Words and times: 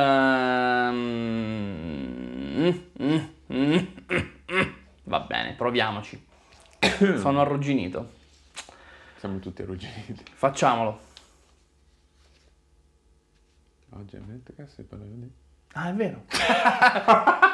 Ehm, 0.00 0.96
mm, 2.58 2.70
mm, 3.02 3.18
mm, 3.52 3.78
Va 5.04 5.20
bene, 5.20 5.54
proviamoci. 5.54 6.26
Sono 7.18 7.40
arrugginito. 7.40 8.12
Siamo 9.18 9.38
tutti 9.38 9.62
arrugginiti. 9.62 10.24
Facciamolo. 10.32 11.08
Oggi 13.90 14.16
a 14.16 14.20
mente 14.24 14.54
che 14.54 14.66
si 14.68 14.82
parla 14.82 15.04
di... 15.04 15.30
Ah, 15.72 15.90
è 15.90 15.94
vero. 15.94 16.24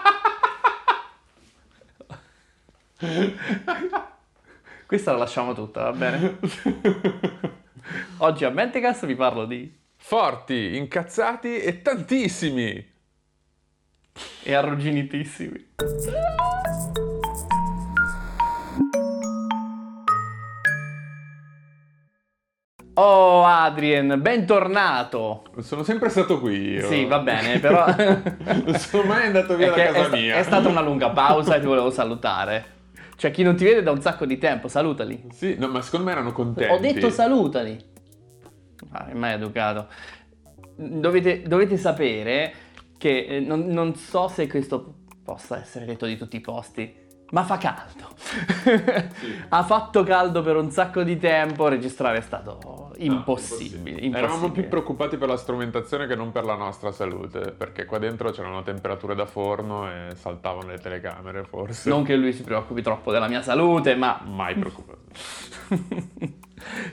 Questa 4.87 5.13
la 5.13 5.19
lasciamo 5.19 5.53
tutta, 5.55 5.91
va 5.91 5.93
bene? 5.93 6.39
Oggi 8.19 8.45
a 8.45 8.51
Mentecast 8.51 9.07
vi 9.07 9.15
parlo 9.17 9.47
di... 9.47 9.76
Forti, 10.09 10.77
incazzati 10.77 11.59
e 11.59 11.83
tantissimi! 11.83 12.93
e 14.45 14.55
arrugginitissimi. 14.55 15.75
Oh 22.95 23.45
Adrien, 23.45 24.21
bentornato! 24.23 25.43
Sono 25.59 25.83
sempre 25.83 26.09
stato 26.11 26.39
qui 26.39 26.75
io. 26.75 26.87
Sì, 26.87 27.05
va 27.05 27.19
bene, 27.19 27.59
però... 27.59 27.85
non 28.65 28.79
sono 28.79 29.03
mai 29.03 29.27
andato 29.27 29.57
via 29.57 29.71
da 29.71 29.75
casa 29.75 29.99
è, 29.99 30.05
sta- 30.05 30.17
mia. 30.17 30.37
è 30.37 30.43
stata 30.45 30.69
una 30.69 30.83
lunga 30.83 31.11
pausa 31.11 31.57
e 31.57 31.59
ti 31.59 31.67
volevo 31.67 31.91
salutare. 31.91 32.75
Cioè, 33.17 33.33
chi 33.33 33.43
non 33.43 33.57
ti 33.57 33.65
vede 33.65 33.83
da 33.83 33.91
un 33.91 34.01
sacco 34.01 34.25
di 34.25 34.39
tempo, 34.39 34.69
salutali. 34.69 35.25
Sì, 35.33 35.57
no, 35.59 35.67
ma 35.67 35.83
secondo 35.83 36.07
me 36.07 36.13
erano 36.13 36.31
contenti. 36.31 36.73
Ho 36.73 36.79
detto 36.79 37.11
salutali. 37.11 37.95
È 39.05 39.15
mai 39.15 39.35
educato. 39.35 39.89
Dovete, 40.75 41.43
dovete 41.43 41.77
sapere 41.77 42.53
che 42.99 43.27
eh, 43.27 43.41
non, 43.41 43.67
non 43.67 43.95
so 43.95 44.29
se 44.29 44.47
questo 44.47 45.05
possa 45.23 45.61
essere 45.61 45.85
detto 45.85 46.07
di 46.07 46.17
tutti 46.17 46.37
i 46.37 46.41
posti, 46.41 47.06
ma 47.31 47.43
fa 47.45 47.59
caldo. 47.59 48.15
ha 49.49 49.63
fatto 49.65 50.03
caldo 50.05 50.43
per 50.43 50.57
un 50.57 50.71
sacco 50.71 51.03
di 51.03 51.19
tempo, 51.19 51.69
registrare 51.69 52.19
è 52.19 52.21
stato 52.21 52.93
impossibile. 52.99 53.91
impossibile. 53.91 54.19
Eravamo 54.19 54.51
più 54.51 54.69
preoccupati 54.69 55.17
per 55.17 55.29
la 55.29 55.37
strumentazione 55.37 56.07
che 56.07 56.15
non 56.15 56.31
per 56.31 56.45
la 56.45 56.55
nostra 56.55 56.93
salute, 56.93 57.53
perché 57.53 57.85
qua 57.85 57.99
dentro 57.99 58.31
c'erano 58.31 58.63
temperature 58.63 59.15
da 59.15 59.27
forno 59.27 59.89
e 59.91 60.15
saltavano 60.15 60.69
le 60.69 60.79
telecamere, 60.79 61.45
forse. 61.45 61.89
Non 61.89 62.05
che 62.05 62.17
lui 62.17 62.33
si 62.33 62.43
preoccupi 62.43 62.83
troppo 62.83 63.11
della 63.11 63.29
mia 63.29 63.43
salute, 63.43 63.95
ma 63.97 64.21
Mai 64.25 64.55
preoccupato. 64.55 65.01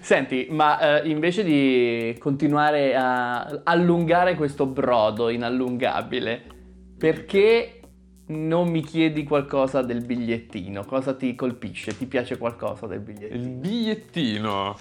Senti, 0.01 0.47
ma 0.49 1.01
eh, 1.01 1.09
invece 1.09 1.43
di 1.43 2.15
continuare 2.19 2.95
a 2.95 3.61
allungare 3.63 4.35
questo 4.35 4.65
brodo 4.65 5.29
inallungabile, 5.29 6.41
perché 6.97 7.82
non 8.33 8.69
mi 8.69 8.81
chiedi 8.83 9.23
qualcosa 9.23 9.81
del 9.81 10.03
bigliettino? 10.05 10.83
Cosa 10.85 11.13
ti 11.15 11.35
colpisce? 11.35 11.95
Ti 11.97 12.05
piace 12.05 12.37
qualcosa 12.37 12.87
del 12.87 12.99
Il 12.99 13.03
bigliettino? 13.03 13.59
bigliettino. 13.59 14.77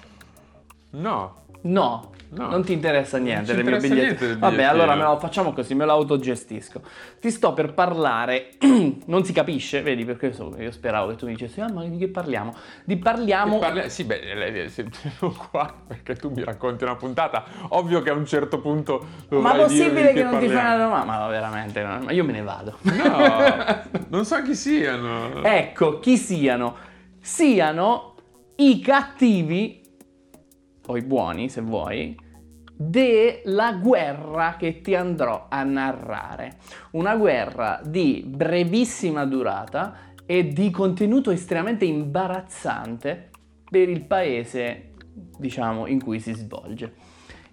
No. 0.91 1.42
No, 1.63 2.11
No. 2.33 2.47
non 2.47 2.63
ti 2.63 2.73
interessa 2.73 3.19
niente 3.19 3.53
del 3.53 3.63
mio 3.63 3.77
niente 3.77 4.25
del 4.27 4.39
Vabbè, 4.39 4.63
allora 4.63 4.95
lo 4.95 5.19
facciamo 5.19 5.53
così, 5.53 5.75
me 5.75 5.85
lo 5.85 5.91
autogestisco. 5.91 6.81
Ti 7.21 7.29
sto 7.29 7.53
per 7.53 7.75
parlare, 7.75 8.49
non 9.05 9.23
si 9.23 9.31
capisce, 9.33 9.83
vedi, 9.83 10.03
per 10.03 10.17
questo 10.17 10.51
io 10.57 10.71
speravo 10.71 11.09
che 11.11 11.15
tu 11.15 11.27
mi 11.27 11.33
dicessi, 11.33 11.61
ah, 11.61 11.71
ma 11.71 11.83
di 11.85 11.95
che 11.97 12.07
parliamo? 12.07 12.55
Di 12.85 12.97
parliamo... 12.97 13.59
Parli- 13.59 13.87
Sì, 13.87 14.03
beh, 14.05 14.33
lei- 14.33 14.67
se- 14.69 14.87
qua 15.51 15.71
perché 15.87 16.15
tu 16.15 16.31
mi 16.31 16.43
racconti 16.43 16.83
una 16.83 16.95
puntata. 16.95 17.43
Ovvio 17.69 18.01
che 18.01 18.09
a 18.09 18.13
un 18.13 18.25
certo 18.25 18.59
punto 18.59 19.05
Ma 19.29 19.53
possibile 19.53 20.07
di 20.07 20.13
che 20.13 20.23
non 20.23 20.39
ti 20.39 20.47
fai 20.47 20.55
una 20.65 20.77
domanda? 20.77 21.05
Ma 21.05 21.27
veramente, 21.27 21.83
ma 21.83 22.11
io 22.11 22.23
me 22.23 22.31
ne 22.31 22.41
vado. 22.41 22.77
No, 22.81 23.81
non 24.09 24.25
so 24.25 24.41
chi 24.41 24.55
siano. 24.55 25.43
ecco, 25.43 25.99
chi 25.99 26.17
siano? 26.17 26.75
Siano 27.21 28.15
i 28.55 28.79
cattivi, 28.81 29.81
o 30.87 30.97
i 30.97 31.01
buoni 31.01 31.49
se 31.49 31.61
vuoi, 31.61 32.17
della 32.75 33.73
guerra 33.73 34.55
che 34.57 34.81
ti 34.81 34.95
andrò 34.95 35.47
a 35.49 35.63
narrare. 35.63 36.57
Una 36.91 37.15
guerra 37.15 37.79
di 37.83 38.23
brevissima 38.25 39.25
durata 39.25 40.11
e 40.25 40.47
di 40.47 40.71
contenuto 40.71 41.31
estremamente 41.31 41.85
imbarazzante 41.85 43.29
per 43.69 43.89
il 43.89 44.01
paese, 44.01 44.93
diciamo, 45.37 45.87
in 45.87 46.01
cui 46.01 46.19
si 46.19 46.33
svolge. 46.33 46.93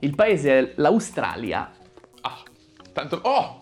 Il 0.00 0.14
paese 0.14 0.58
è 0.58 0.72
l'Australia, 0.76 1.70
Ah, 2.22 2.38
tanto. 2.92 3.20
Oh! 3.22 3.60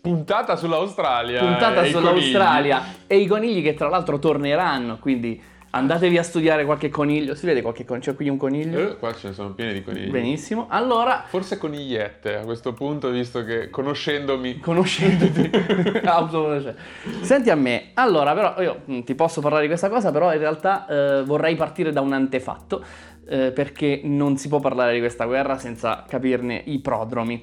Puntata 0.00 0.56
sull'Australia. 0.56 1.40
puntata 1.40 1.82
e 1.82 1.88
i 1.88 1.90
sull'Australia 1.90 2.82
e 3.06 3.16
i 3.18 3.26
conigli 3.26 3.62
che 3.62 3.72
tra 3.72 3.88
l'altro 3.88 4.18
torneranno, 4.18 4.98
quindi 4.98 5.40
andatevi 5.74 6.16
a 6.18 6.22
studiare 6.22 6.64
qualche 6.64 6.88
coniglio. 6.88 7.34
Si 7.34 7.46
vede 7.46 7.60
qualche 7.60 7.84
coniglio? 7.84 8.10
C'è 8.10 8.16
qui 8.16 8.28
un 8.28 8.36
coniglio? 8.36 8.76
conigli. 8.76 8.90
Eh, 8.90 8.96
qua 8.98 9.12
ce 9.14 9.28
ne 9.28 9.34
sono 9.34 9.50
pieni 9.52 9.72
di 9.72 9.82
conigli. 9.82 10.10
Benissimo. 10.10 10.66
Allora, 10.68 11.24
Forse 11.26 11.58
conigliette 11.58 12.36
a 12.36 12.44
questo 12.44 12.72
punto, 12.72 13.10
visto 13.10 13.44
che 13.44 13.70
conoscendomi. 13.70 14.60
conoscendoti. 14.60 15.50
Senti 17.22 17.50
a 17.50 17.56
me, 17.56 17.90
allora 17.94 18.34
però 18.34 18.62
io 18.62 18.82
mm, 18.90 19.00
ti 19.00 19.14
posso 19.14 19.40
parlare 19.40 19.62
di 19.62 19.68
questa 19.68 19.88
cosa, 19.88 20.12
però 20.12 20.32
in 20.32 20.38
realtà 20.38 20.86
eh, 20.86 21.22
vorrei 21.24 21.56
partire 21.56 21.92
da 21.92 22.00
un 22.00 22.12
antefatto, 22.12 22.84
eh, 23.26 23.50
perché 23.52 24.00
non 24.04 24.36
si 24.36 24.48
può 24.48 24.60
parlare 24.60 24.94
di 24.94 25.00
questa 25.00 25.24
guerra 25.24 25.58
senza 25.58 26.04
capirne 26.08 26.62
i 26.66 26.78
prodromi. 26.80 27.42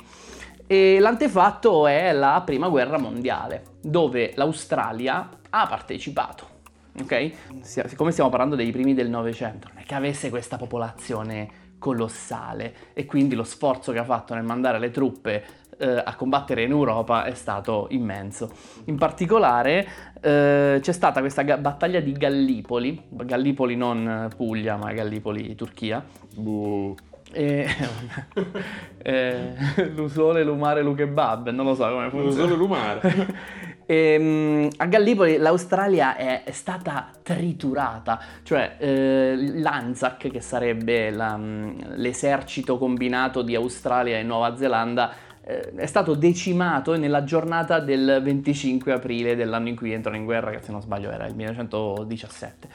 E 0.67 0.99
l'antefatto 0.99 1.85
è 1.85 2.13
la 2.13 2.41
prima 2.45 2.69
guerra 2.69 2.97
mondiale, 2.97 3.63
dove 3.81 4.31
l'Australia 4.35 5.29
ha 5.49 5.67
partecipato. 5.67 6.50
Ok? 6.99 7.31
Si- 7.61 7.81
Siccome 7.85 8.11
stiamo 8.11 8.29
parlando 8.29 8.55
dei 8.55 8.71
primi 8.71 8.93
del 8.93 9.09
Novecento, 9.09 9.67
non 9.73 9.81
è 9.81 9.85
che 9.85 9.95
avesse 9.95 10.29
questa 10.29 10.57
popolazione 10.57 11.69
colossale 11.79 12.73
e 12.93 13.05
quindi 13.05 13.33
lo 13.35 13.43
sforzo 13.43 13.91
che 13.91 13.97
ha 13.99 14.03
fatto 14.03 14.35
nel 14.35 14.43
mandare 14.43 14.77
le 14.77 14.91
truppe 14.91 15.43
eh, 15.79 16.01
a 16.05 16.15
combattere 16.15 16.61
in 16.63 16.69
Europa 16.69 17.23
è 17.23 17.33
stato 17.33 17.87
immenso. 17.89 18.51
In 18.85 18.97
particolare 18.97 19.87
eh, 20.21 20.77
c'è 20.79 20.91
stata 20.91 21.21
questa 21.21 21.41
ga- 21.41 21.57
battaglia 21.57 21.99
di 21.99 22.11
Gallipoli, 22.11 23.01
Gallipoli 23.09 23.75
non 23.75 24.29
Puglia 24.35 24.75
ma 24.77 24.93
Gallipoli 24.93 25.55
Turchia, 25.55 26.05
Buh. 26.35 26.93
e, 27.31 27.67
eh, 29.01 29.53
l'usole, 29.95 30.43
l'umare, 30.43 30.83
lu 30.83 30.93
kebab, 30.93 31.49
non 31.49 31.65
lo 31.65 31.73
so 31.73 31.89
come 31.89 32.09
funziona. 32.11 32.43
solo 32.47 32.55
l'umare. 32.55 32.99
Ehm, 33.91 34.69
a 34.77 34.85
Gallipoli 34.85 35.35
l'Australia 35.35 36.15
è, 36.15 36.43
stata 36.51 37.09
triturata, 37.21 38.21
cioè 38.43 38.77
eh, 38.77 39.35
l'ANZAC, 39.35 40.29
che 40.29 40.39
sarebbe 40.39 41.09
la, 41.09 41.35
mh, 41.35 41.95
l'esercito 41.97 42.77
combinato 42.77 43.41
di 43.41 43.53
Australia 43.53 44.17
e 44.17 44.23
Nuova 44.23 44.55
Zelanda, 44.55 45.11
eh, 45.43 45.73
è 45.75 45.85
stato 45.87 46.13
decimato 46.13 46.95
nella 46.95 47.25
giornata 47.25 47.79
del 47.81 48.21
25 48.23 48.93
aprile 48.93 49.35
dell'anno 49.35 49.67
in 49.67 49.75
cui 49.75 49.91
entrano 49.91 50.15
in 50.15 50.23
guerra, 50.23 50.51
che 50.51 50.61
se 50.61 50.71
non 50.71 50.81
sbaglio 50.81 51.11
era 51.11 51.25
il 51.25 51.35
1917. 51.35 52.69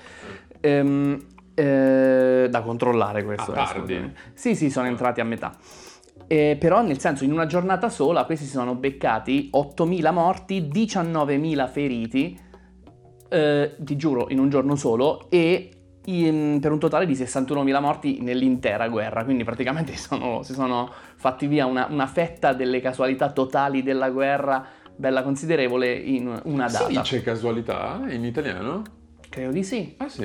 Ehm, 0.61 1.27
eh, 1.55 2.47
da 2.51 2.61
controllare 2.61 3.25
questo. 3.25 3.53
Ah, 3.53 3.63
eh, 3.63 3.65
tardi. 3.65 4.13
Sì, 4.35 4.55
sì, 4.55 4.69
sono 4.69 4.87
entrati 4.87 5.23
a 5.23 5.25
metà. 5.25 5.57
Eh, 6.29 6.57
però 6.59 6.83
nel 6.83 6.99
senso 6.99 7.23
in 7.25 7.31
una 7.33 7.47
giornata 7.47 7.89
sola 7.89 8.25
questi 8.25 8.45
si 8.47 8.51
sono 8.51 8.75
beccati 8.75 9.51
8.000 9.53 10.11
morti, 10.13 10.69
19.000 10.69 11.67
feriti, 11.69 12.39
eh, 13.29 13.77
ti 13.79 13.97
giuro, 13.97 14.27
in 14.31 14.39
un 14.41 14.49
giorno 14.49 14.75
solo, 14.77 15.31
e 15.31 15.71
in- 16.07 16.59
per 16.61 16.73
un 16.73 16.79
totale 16.79 17.07
di 17.07 17.15
61.000 17.15 17.81
morti 17.81 18.21
nell'intera 18.23 18.89
guerra, 18.89 19.25
quindi 19.25 19.45
praticamente 19.45 19.93
si 19.93 19.99
sono, 20.03 20.43
si 20.43 20.53
sono 20.53 20.91
fatti 21.17 21.47
via 21.47 21.67
una, 21.67 21.87
una 21.91 22.07
fetta 22.07 22.53
delle 22.53 22.81
casualità 22.81 23.31
totali 23.31 23.83
della 23.83 24.11
guerra, 24.11 24.65
bella 24.97 25.23
considerevole, 25.23 25.93
in 25.93 26.41
una 26.45 26.69
Si 26.69 26.77
data. 26.79 27.01
dice 27.01 27.23
casualità 27.23 28.01
in 28.09 28.25
italiano? 28.25 28.83
Credo 29.29 29.51
di 29.53 29.63
sì. 29.65 29.95
Ah 29.99 30.09
sì? 30.09 30.25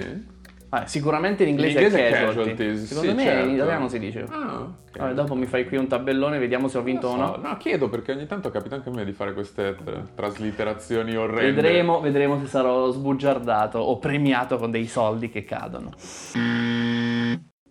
Ah, 0.74 0.88
sicuramente 0.88 1.44
in 1.44 1.50
In 1.50 1.56
inglese, 1.56 1.80
inglese 1.82 2.08
è 2.08 2.12
casualty. 2.12 2.36
casualties, 2.52 2.86
Secondo 2.86 3.10
sì, 3.10 3.16
me 3.16 3.24
certo. 3.24 3.48
in 3.50 3.56
italiano 3.56 3.88
si 3.90 4.00
dice. 4.00 4.26
Ah, 4.30 4.62
ok. 4.62 4.98
Vabbè, 4.98 5.14
dopo 5.14 5.36
mi 5.36 5.46
fai 5.46 5.68
qui 5.68 5.76
un 5.76 5.88
tabellone, 5.88 6.40
vediamo 6.40 6.70
se 6.70 6.78
ho 6.78 6.82
vinto 6.82 7.08
o 7.08 7.16
Non 7.18 7.26
no. 7.26 7.34
so, 7.36 7.42
No, 7.42 7.58
chiedo 7.58 7.90
perché 7.90 8.14
ogni 8.14 8.26
tanto 8.26 8.50
capita 8.52 8.76
anche 8.76 8.88
a 8.88 8.94
me 8.94 9.04
di 9.04 9.12
fare 9.12 9.34
queste 9.34 9.76
tra- 9.84 10.02
traslitterazioni 10.16 11.16
orrende. 11.16 11.52
Vedremo, 11.62 12.00
vedremo 12.00 12.40
se 12.40 12.46
sarò 12.48 12.90
sbugiardato 12.90 13.80
o 13.80 13.98
premiato 14.00 14.56
con 14.58 14.72
dei 14.72 14.88
soldi 14.88 15.30
che 15.30 15.44
cadono. 15.44 15.92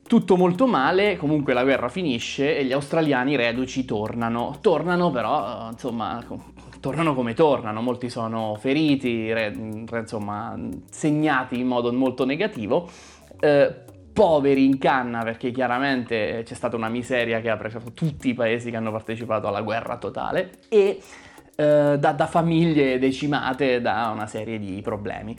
Tutto 0.06 0.36
molto 0.36 0.66
male, 0.66 1.16
comunque 1.16 1.54
la 1.54 1.62
guerra 1.62 1.88
finisce 1.88 2.58
e 2.58 2.64
gli 2.64 2.72
australiani 2.72 3.36
reduci 3.36 3.84
tornano. 3.84 4.58
Tornano 4.60 5.10
però, 5.10 5.68
eh, 5.68 5.72
insomma, 5.72 6.22
tornano 6.80 7.14
come 7.14 7.34
tornano, 7.34 7.80
molti 7.82 8.08
sono 8.08 8.56
feriti, 8.58 9.32
re- 9.32 9.54
insomma, 9.54 10.58
segnati 10.90 11.58
in 11.58 11.66
modo 11.66 11.92
molto 11.92 12.24
negativo. 12.24 12.88
Eh, 13.38 13.74
poveri 14.12 14.64
in 14.64 14.78
canna 14.78 15.22
perché 15.22 15.50
chiaramente 15.50 16.42
c'è 16.44 16.54
stata 16.54 16.76
una 16.76 16.88
miseria 16.88 17.40
che 17.40 17.48
ha 17.48 17.56
preso 17.56 17.80
tutti 17.94 18.28
i 18.28 18.34
paesi 18.34 18.70
che 18.70 18.76
hanno 18.76 18.90
partecipato 18.90 19.46
alla 19.46 19.62
guerra 19.62 19.96
totale 19.96 20.50
e 20.68 21.00
eh, 21.54 21.96
da, 21.98 22.12
da 22.12 22.26
famiglie 22.26 22.98
decimate 22.98 23.80
da 23.80 24.10
una 24.12 24.26
serie 24.26 24.58
di 24.58 24.80
problemi. 24.82 25.36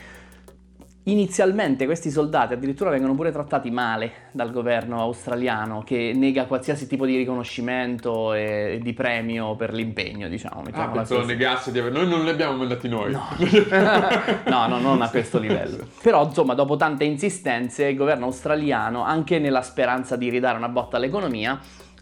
Inizialmente 1.11 1.85
questi 1.85 2.09
soldati 2.09 2.53
addirittura 2.53 2.89
vengono 2.89 3.13
pure 3.15 3.33
trattati 3.33 3.69
male 3.69 4.29
dal 4.31 4.49
governo 4.49 5.01
australiano 5.01 5.83
che 5.83 6.13
nega 6.15 6.45
qualsiasi 6.45 6.87
tipo 6.87 7.05
di 7.05 7.17
riconoscimento 7.17 8.33
e 8.33 8.79
di 8.81 8.93
premio 8.93 9.57
per 9.57 9.73
l'impegno, 9.73 10.29
diciamo. 10.29 10.63
Ah, 10.71 10.87
pensavo 10.87 11.25
negasse 11.25 11.73
di 11.73 11.79
aver... 11.79 11.91
Noi 11.91 12.07
non 12.07 12.23
li 12.23 12.29
abbiamo 12.29 12.55
mandati 12.55 12.87
noi. 12.87 13.11
No. 13.11 13.27
no, 14.47 14.67
no, 14.67 14.79
non 14.79 15.01
a 15.01 15.09
questo 15.09 15.37
livello. 15.37 15.85
Però, 16.01 16.23
insomma, 16.23 16.53
dopo 16.53 16.77
tante 16.77 17.03
insistenze, 17.03 17.87
il 17.87 17.97
governo 17.97 18.27
australiano, 18.27 19.03
anche 19.03 19.37
nella 19.37 19.63
speranza 19.63 20.15
di 20.15 20.29
ridare 20.29 20.55
una 20.55 20.69
botta 20.69 20.95
all'economia, 20.95 21.59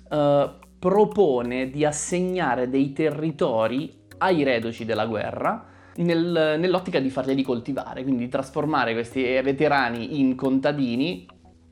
eh, 0.08 0.50
propone 0.78 1.72
di 1.72 1.84
assegnare 1.84 2.70
dei 2.70 2.94
territori 2.94 3.92
ai 4.20 4.44
reduci 4.44 4.86
della 4.86 5.08
guerra 5.08 5.69
nel, 6.04 6.58
nell'ottica 6.60 7.00
di 7.00 7.10
farli 7.10 7.42
coltivare, 7.44 8.04
quindi 8.04 8.26
di 8.26 8.30
trasformare 8.30 8.94
questi 8.94 9.22
veterani 9.22 10.20
in 10.20 10.36
contadini, 10.36 11.28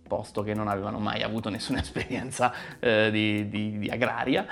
posto 0.07 0.41
che 0.41 0.53
non 0.53 0.67
avevano 0.67 0.99
mai 0.99 1.21
avuto 1.21 1.49
nessuna 1.49 1.79
esperienza 1.81 2.53
eh, 2.79 3.11
di, 3.11 3.49
di, 3.49 3.77
di, 3.77 3.89
agraria, 3.89 4.45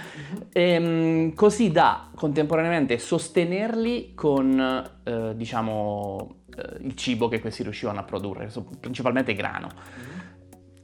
e, 0.51 0.61
ehm, 0.61 1.33
così 1.33 1.71
da 1.71 2.09
contemporaneamente 2.15 2.97
sostenerli 2.97 4.13
con, 4.13 4.89
eh, 5.03 5.33
diciamo, 5.35 6.35
eh, 6.55 6.83
il 6.83 6.95
cibo 6.95 7.27
che 7.27 7.39
questi 7.39 7.63
riuscivano 7.63 7.99
a 7.99 8.03
produrre, 8.03 8.51
principalmente 8.79 9.33
grano 9.33 10.13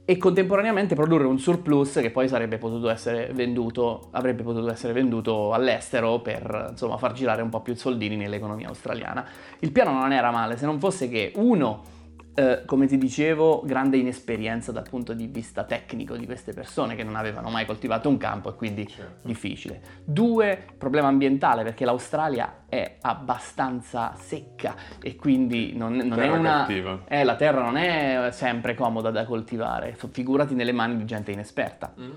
e 0.04 0.16
contemporaneamente 0.18 0.94
produrre 0.96 1.26
un 1.26 1.38
surplus 1.38 1.92
che 1.94 2.10
poi 2.10 2.26
sarebbe 2.26 2.58
potuto 2.58 2.88
essere 2.88 3.30
venduto, 3.32 4.08
avrebbe 4.10 4.42
potuto 4.42 4.70
essere 4.70 4.92
venduto 4.92 5.52
all'estero 5.52 6.20
per 6.20 6.68
insomma 6.70 6.96
far 6.96 7.12
girare 7.12 7.40
un 7.40 7.50
po' 7.50 7.60
più 7.60 7.74
soldini 7.76 8.16
nell'economia 8.16 8.68
australiana. 8.68 9.24
Il 9.60 9.70
piano 9.70 9.92
non 9.92 10.12
era 10.12 10.30
male 10.30 10.56
se 10.56 10.66
non 10.66 10.80
fosse 10.80 11.08
che 11.08 11.32
uno 11.36 11.91
eh, 12.34 12.62
come 12.64 12.86
ti 12.86 12.96
dicevo, 12.96 13.62
grande 13.62 13.98
inesperienza 13.98 14.72
dal 14.72 14.88
punto 14.88 15.12
di 15.12 15.26
vista 15.26 15.64
tecnico 15.64 16.16
di 16.16 16.24
queste 16.24 16.54
persone 16.54 16.94
che 16.94 17.04
non 17.04 17.14
avevano 17.14 17.50
mai 17.50 17.66
coltivato 17.66 18.08
un 18.08 18.16
campo 18.16 18.48
e 18.48 18.54
quindi 18.54 18.88
certo. 18.88 19.26
difficile. 19.26 19.80
Due, 20.02 20.64
problema 20.78 21.08
ambientale 21.08 21.62
perché 21.62 21.84
l'Australia 21.84 22.64
è 22.68 22.96
abbastanza 23.02 24.14
secca 24.16 24.74
e 25.02 25.14
quindi 25.16 25.76
non, 25.76 25.94
non 25.94 26.20
è 26.20 26.30
una... 26.30 26.66
Eh, 27.06 27.22
la 27.22 27.36
terra 27.36 27.60
non 27.60 27.76
è 27.76 28.30
sempre 28.32 28.74
comoda 28.74 29.10
da 29.10 29.26
coltivare, 29.26 29.94
figurati 30.10 30.54
nelle 30.54 30.72
mani 30.72 30.96
di 30.96 31.04
gente 31.04 31.32
inesperta. 31.32 31.92
Mm. 32.00 32.10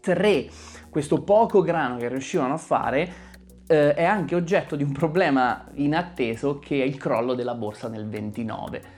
Tre, 0.00 0.48
questo 0.90 1.22
poco 1.22 1.62
grano 1.62 1.96
che 1.96 2.08
riuscivano 2.08 2.52
a 2.52 2.58
fare 2.58 3.26
eh, 3.66 3.94
è 3.94 4.04
anche 4.04 4.34
oggetto 4.34 4.76
di 4.76 4.82
un 4.82 4.92
problema 4.92 5.66
inatteso 5.74 6.58
che 6.58 6.82
è 6.82 6.84
il 6.84 6.98
crollo 6.98 7.32
della 7.32 7.54
borsa 7.54 7.88
nel 7.88 8.06
29 8.06 8.96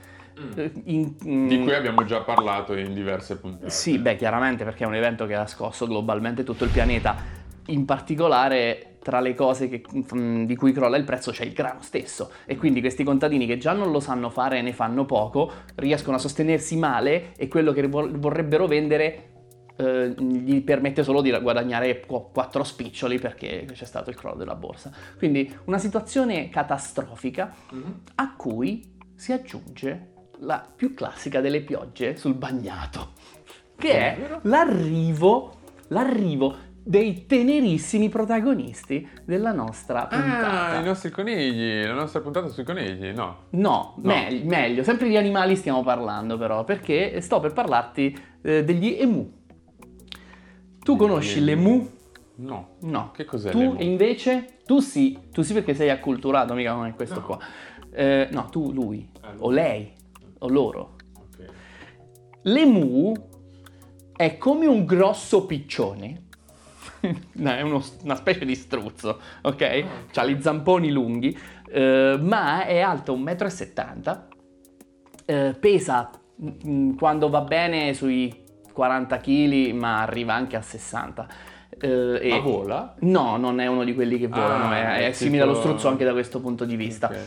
in, 0.85 1.15
in... 1.23 1.47
Di 1.47 1.59
cui 1.59 1.73
abbiamo 1.73 2.05
già 2.05 2.21
parlato 2.21 2.75
in 2.75 2.93
diverse 2.93 3.37
puntate. 3.37 3.69
Sì, 3.69 3.97
beh, 3.97 4.15
chiaramente 4.15 4.63
perché 4.63 4.83
è 4.83 4.87
un 4.87 4.95
evento 4.95 5.25
che 5.25 5.35
ha 5.35 5.47
scosso 5.47 5.87
globalmente 5.87 6.43
tutto 6.43 6.63
il 6.63 6.69
pianeta. 6.69 7.39
In 7.67 7.85
particolare, 7.85 8.97
tra 9.01 9.19
le 9.19 9.33
cose 9.33 9.69
che, 9.69 9.83
mm, 10.15 10.45
di 10.45 10.55
cui 10.55 10.71
crolla 10.71 10.97
il 10.97 11.03
prezzo 11.03 11.31
c'è 11.31 11.43
il 11.43 11.53
grano 11.53 11.81
stesso. 11.81 12.31
E 12.45 12.57
quindi 12.57 12.79
questi 12.81 13.03
contadini 13.03 13.45
che 13.45 13.57
già 13.57 13.73
non 13.73 13.91
lo 13.91 13.99
sanno 13.99 14.29
fare 14.29 14.59
e 14.59 14.61
ne 14.61 14.73
fanno 14.73 15.05
poco, 15.05 15.51
riescono 15.75 16.17
a 16.17 16.19
sostenersi 16.19 16.77
male 16.77 17.33
e 17.35 17.47
quello 17.47 17.71
che 17.71 17.87
vorrebbero 17.87 18.67
vendere 18.67 19.31
eh, 19.81 20.13
gli 20.17 20.61
permette 20.61 21.03
solo 21.03 21.21
di 21.21 21.31
guadagnare 21.31 22.05
quattro 22.05 22.63
spiccioli 22.63 23.19
perché 23.19 23.65
c'è 23.71 23.85
stato 23.85 24.09
il 24.09 24.15
crollo 24.15 24.35
della 24.35 24.55
borsa. 24.55 24.91
Quindi 25.17 25.51
una 25.65 25.79
situazione 25.79 26.49
catastrofica 26.49 27.53
mm-hmm. 27.73 27.91
a 28.15 28.35
cui 28.35 28.97
si 29.15 29.31
aggiunge 29.31 30.10
la 30.41 30.65
più 30.75 30.93
classica 30.93 31.41
delle 31.41 31.61
piogge 31.61 32.15
sul 32.15 32.33
bagnato, 32.33 33.11
che 33.75 33.91
è 33.91 34.39
l'arrivo, 34.43 35.59
l'arrivo 35.89 36.69
dei 36.83 37.27
tenerissimi 37.27 38.09
protagonisti 38.09 39.07
della 39.23 39.51
nostra 39.51 40.07
puntata. 40.07 40.69
Ah, 40.69 40.79
i 40.79 40.83
nostri 40.83 41.11
conigli, 41.11 41.85
la 41.85 41.93
nostra 41.93 42.21
puntata 42.21 42.47
sui 42.47 42.63
conigli, 42.63 43.09
no? 43.09 43.45
No, 43.51 43.95
no. 43.97 44.13
Me- 44.13 44.41
meglio, 44.43 44.83
sempre 44.83 45.07
di 45.07 45.17
animali 45.17 45.55
stiamo 45.55 45.83
parlando 45.83 46.37
però, 46.37 46.63
perché 46.63 47.21
sto 47.21 47.39
per 47.39 47.53
parlarti 47.53 48.17
eh, 48.41 48.63
degli 48.63 48.97
emu. 48.99 49.39
Tu 50.79 50.95
conosci 50.95 51.43
l'emu? 51.43 51.87
No. 52.37 52.77
No. 52.81 53.11
Che 53.13 53.25
cos'è 53.25 53.51
tu 53.51 53.59
l'emu? 53.59 53.75
invece, 53.81 54.57
tu 54.65 54.79
sì, 54.79 55.19
tu 55.31 55.43
sì 55.43 55.53
perché 55.53 55.75
sei 55.75 55.91
acculturato, 55.91 56.55
mica 56.55 56.73
come 56.73 56.95
questo 56.95 57.19
no. 57.19 57.25
qua. 57.27 57.39
Eh, 57.93 58.29
no, 58.31 58.47
tu 58.49 58.71
lui, 58.71 59.07
ah, 59.21 59.33
o 59.37 59.51
lei 59.51 59.99
o 60.41 60.47
loro. 60.47 60.95
Okay. 61.33 61.47
L'emu 62.43 63.13
è 64.15 64.37
come 64.37 64.65
un 64.65 64.85
grosso 64.85 65.45
piccione. 65.45 66.27
no, 67.33 67.51
è 67.51 67.61
uno, 67.61 67.83
una 68.03 68.15
specie 68.15 68.45
di 68.45 68.55
struzzo, 68.55 69.19
ok? 69.41 69.85
Ha 70.13 70.25
gli 70.25 70.41
zamponi 70.41 70.91
lunghi, 70.91 71.37
eh, 71.69 72.17
ma 72.19 72.65
è 72.65 72.79
alto 72.79 73.15
1,70 73.17 74.17
m, 74.17 74.21
eh, 75.25 75.55
pesa 75.59 76.09
mh, 76.35 76.49
mm, 76.67 76.95
quando 76.95 77.29
va 77.29 77.41
bene 77.41 77.93
sui 77.93 78.43
40 78.71 79.17
kg, 79.17 79.71
ma 79.71 80.01
arriva 80.01 80.33
anche 80.33 80.55
a 80.55 80.61
60 80.61 81.27
eh, 81.81 82.19
e... 82.21 82.29
Ma 82.29 82.39
vola? 82.39 82.95
No, 82.99 83.37
non 83.37 83.59
è 83.59 83.65
uno 83.65 83.83
di 83.83 83.95
quelli 83.95 84.19
che 84.19 84.27
volano, 84.27 84.65
ah, 84.65 84.97
è, 84.97 85.07
è, 85.07 85.11
simile 85.13 85.41
allo 85.43 85.55
struzzo 85.55 85.87
anche 85.87 86.05
da 86.05 86.11
questo 86.11 86.39
punto 86.39 86.63
di 86.63 86.75
vista. 86.75 87.07
Okay. 87.07 87.25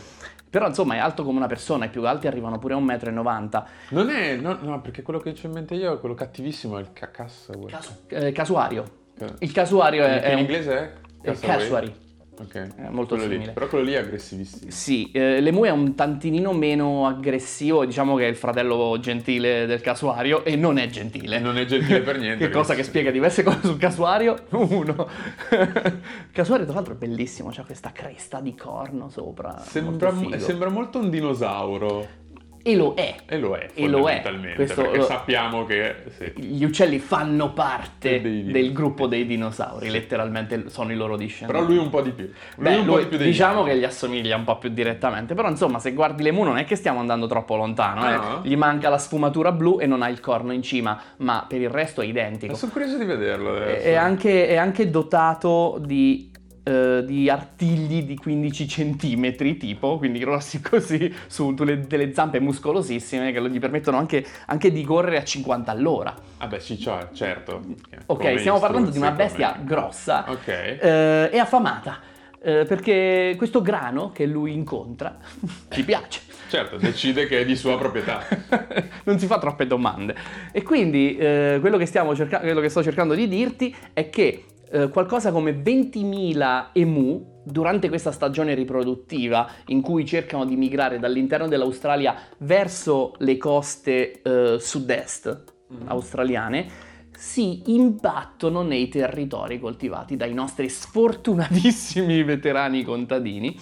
Però 0.49 0.67
insomma 0.67 0.95
è 0.95 0.97
alto 0.99 1.23
come 1.23 1.37
una 1.37 1.47
persona, 1.47 1.85
i 1.85 1.89
più 1.89 2.05
alti 2.07 2.27
arrivano 2.27 2.59
pure 2.59 2.73
a 2.73 2.77
1,90 2.77 3.11
m. 3.11 3.63
Non 3.89 4.09
è, 4.09 4.35
no, 4.35 4.57
no, 4.61 4.81
perché 4.81 5.01
quello 5.01 5.19
che 5.19 5.29
ho 5.29 5.33
in 5.47 5.51
mente 5.51 5.75
io 5.75 5.95
è 5.95 5.99
quello 5.99 6.15
cattivissimo, 6.15 6.77
è 6.77 6.81
il 6.81 6.93
ca- 6.93 7.11
cassa, 7.11 7.53
Casu- 7.67 7.93
eh, 8.07 8.31
casuario. 8.31 9.03
Il 9.39 9.51
casuario 9.51 10.03
è... 10.05 10.31
In 10.31 10.39
inglese 10.39 10.93
è? 11.21 11.31
Casuary. 11.39 12.03
Ok. 12.39 12.75
È 12.75 12.89
molto 12.89 13.15
quello 13.15 13.29
simile. 13.31 13.47
Lì. 13.47 13.53
Però 13.53 13.67
quello 13.67 13.83
lì 13.83 13.93
è 13.93 13.97
aggressivissimo. 13.97 14.71
Sì, 14.71 15.09
eh, 15.11 15.39
l'emu 15.39 15.63
è 15.63 15.69
un 15.69 15.95
tantinino 15.95 16.51
meno 16.53 17.07
aggressivo, 17.07 17.85
diciamo 17.85 18.15
che 18.15 18.25
è 18.25 18.29
il 18.29 18.35
fratello 18.35 18.97
gentile 18.99 19.65
del 19.65 19.81
casuario 19.81 20.43
e 20.43 20.55
non 20.55 20.77
è 20.77 20.87
gentile. 20.87 21.39
Non 21.39 21.57
è 21.57 21.65
gentile 21.65 22.01
per 22.01 22.17
niente. 22.19 22.45
che 22.45 22.51
cosa 22.51 22.75
che 22.75 22.83
spiega 22.83 23.11
diverse 23.11 23.43
cose 23.43 23.59
sul 23.61 23.77
casuario. 23.77 24.35
Uno. 24.49 25.07
il 25.51 26.29
casuario 26.31 26.65
tra 26.65 26.75
l'altro 26.75 26.93
è 26.93 26.97
bellissimo, 26.97 27.51
c'ha 27.51 27.63
questa 27.63 27.91
cresta 27.91 28.41
di 28.41 28.53
corno 28.55 29.09
sopra. 29.09 29.57
Sembra 29.59 30.11
molto, 30.11 30.39
sembra 30.39 30.69
molto 30.69 30.99
un 30.99 31.09
dinosauro. 31.09 32.23
E 32.67 32.75
lo 32.75 32.95
è. 32.95 33.15
E 33.27 33.37
lo 33.37 33.55
è, 33.55 33.69
e 33.75 33.87
lo 33.87 34.09
è. 34.09 34.23
Questo, 34.55 34.81
perché 34.81 35.03
sappiamo 35.03 35.65
che... 35.65 35.97
Sì. 36.17 36.33
Gli 36.35 36.63
uccelli 36.63 36.97
fanno 36.97 37.53
parte 37.53 38.19
del 38.19 38.73
gruppo 38.73 39.05
dei 39.05 39.27
dinosauri, 39.27 39.91
letteralmente 39.91 40.69
sono 40.69 40.91
i 40.91 40.95
loro 40.95 41.15
discendenti. 41.15 41.61
Però 41.61 41.71
lui 41.71 41.77
un 41.77 41.91
po' 41.91 42.01
di 42.01 42.09
più. 42.09 42.23
Lui 42.23 42.33
Beh, 42.63 42.75
un 42.77 42.85
lui, 42.85 42.95
po' 42.95 43.01
di 43.01 43.05
più 43.05 43.17
diciamo 43.19 43.61
che 43.61 43.77
gli 43.77 43.83
assomiglia 43.83 44.35
un 44.35 44.45
po' 44.45 44.57
più 44.57 44.69
direttamente, 44.69 45.35
però 45.35 45.47
insomma 45.47 45.77
se 45.77 45.93
guardi 45.93 46.23
l'emu 46.23 46.43
non 46.43 46.57
è 46.57 46.65
che 46.65 46.75
stiamo 46.75 46.99
andando 46.99 47.27
troppo 47.27 47.55
lontano, 47.55 48.09
eh. 48.09 48.13
ah. 48.13 48.41
eh. 48.43 48.47
gli 48.47 48.55
manca 48.55 48.89
la 48.89 48.97
sfumatura 48.97 49.51
blu 49.51 49.77
e 49.79 49.85
non 49.85 50.01
ha 50.01 50.09
il 50.09 50.19
corno 50.19 50.51
in 50.51 50.63
cima, 50.63 50.99
ma 51.17 51.45
per 51.47 51.61
il 51.61 51.69
resto 51.69 52.01
è 52.01 52.05
identico. 52.05 52.53
Ma 52.53 52.57
sono 52.57 52.71
curioso 52.71 52.97
di 52.97 53.05
vederlo 53.05 53.57
adesso. 53.57 53.85
È 53.85 53.93
anche, 53.93 54.47
è 54.47 54.55
anche 54.55 54.89
dotato 54.89 55.77
di 55.85 56.31
eh, 56.67 57.03
di 57.05 57.29
artigli 57.29 58.03
di 58.03 58.17
15 58.17 58.67
centimetri 58.67 59.55
tipo, 59.55 59.99
quindi 59.99 60.17
grossi 60.17 60.59
così, 60.67 61.13
su 61.27 61.53
delle, 61.53 61.81
delle 61.81 62.11
zampe 62.11 62.39
muscolosissime 62.39 63.31
che 63.31 63.49
gli 63.49 63.59
permettono 63.59 63.97
anche, 63.97 64.25
anche, 64.47 64.71
di 64.71 64.83
correre 64.83 65.17
a 65.17 65.23
50 65.23 65.71
all'ora. 65.71 66.15
Ah 66.37 66.47
beh 66.47 66.59
sì, 66.59 66.79
cioè, 66.79 67.09
certo. 67.13 67.61
Ok, 68.07 68.19
come 68.19 68.39
stiamo 68.39 68.59
parlando 68.59 68.89
di 68.89 68.97
una 68.97 69.11
bestia 69.11 69.53
come... 69.53 69.65
grossa 69.65 70.25
okay. 70.27 70.79
eh, 70.79 71.29
e 71.31 71.37
affamata. 71.37 71.99
Eh, 72.41 72.65
perché 72.65 73.35
questo 73.37 73.61
grano 73.61 74.11
che 74.11 74.25
lui 74.25 74.51
incontra 74.51 75.17
gli 75.71 75.83
piace. 75.83 76.21
Certo, 76.47 76.77
decide 76.77 77.27
che 77.27 77.41
è 77.41 77.45
di 77.45 77.55
sua 77.55 77.77
proprietà. 77.77 78.23
non 79.05 79.19
si 79.19 79.27
fa 79.27 79.37
troppe 79.37 79.67
domande. 79.67 80.15
E 80.51 80.63
quindi 80.63 81.15
eh, 81.15 81.57
quello, 81.59 81.77
che 81.77 81.85
cerca- 81.85 82.39
quello 82.39 82.59
che 82.59 82.69
sto 82.69 82.81
cercando 82.81 83.13
di 83.13 83.27
dirti 83.27 83.75
è 83.93 84.09
che 84.09 84.45
eh, 84.71 84.89
qualcosa 84.89 85.31
come 85.31 85.51
20.000 85.51 86.67
emu 86.73 87.41
durante 87.43 87.89
questa 87.89 88.11
stagione 88.11 88.53
riproduttiva 88.53 89.47
in 89.67 89.81
cui 89.81 90.05
cercano 90.05 90.45
di 90.45 90.55
migrare 90.55 90.99
dall'interno 90.99 91.47
dell'Australia 91.47 92.15
verso 92.39 93.13
le 93.19 93.37
coste 93.37 94.21
eh, 94.21 94.57
sud-est 94.59 95.43
mm-hmm. 95.71 95.87
australiane 95.87 96.67
si 97.15 97.61
imbattono 97.67 98.61
nei 98.61 98.89
territori 98.89 99.59
coltivati 99.59 100.17
dai 100.17 100.33
nostri 100.33 100.67
sfortunatissimi 100.67 102.23
veterani 102.23 102.83
contadini 102.83 103.57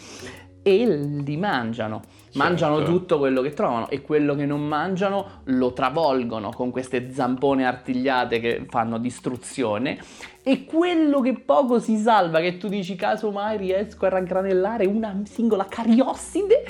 e 0.64 0.86
li 0.88 1.38
mangiano. 1.38 2.02
Mangiano 2.34 2.78
Certo. 2.78 2.92
tutto 2.92 3.20
quello 3.20 3.42
che 3.42 3.52
trovano 3.52 3.90
e 3.90 4.02
quello 4.02 4.34
che 4.34 4.46
non 4.46 4.66
mangiano 4.66 5.42
lo 5.46 5.74
travolgono 5.74 6.50
con 6.50 6.72
queste 6.72 7.12
zampone 7.12 7.66
artigliate 7.66 8.40
che 8.40 8.66
fanno 8.68 8.98
distruzione. 8.98 10.00
E 10.46 10.66
quello 10.66 11.22
che 11.22 11.36
poco 11.36 11.80
si 11.80 11.96
salva, 11.96 12.42
che 12.42 12.58
tu 12.58 12.68
dici 12.68 12.96
caso 12.98 13.32
mai 13.32 13.56
riesco 13.58 14.06
a 14.06 14.10
raggranellare 14.10 14.86
una 14.86 15.22
singola 15.24 15.66
cariosside? 15.70 16.66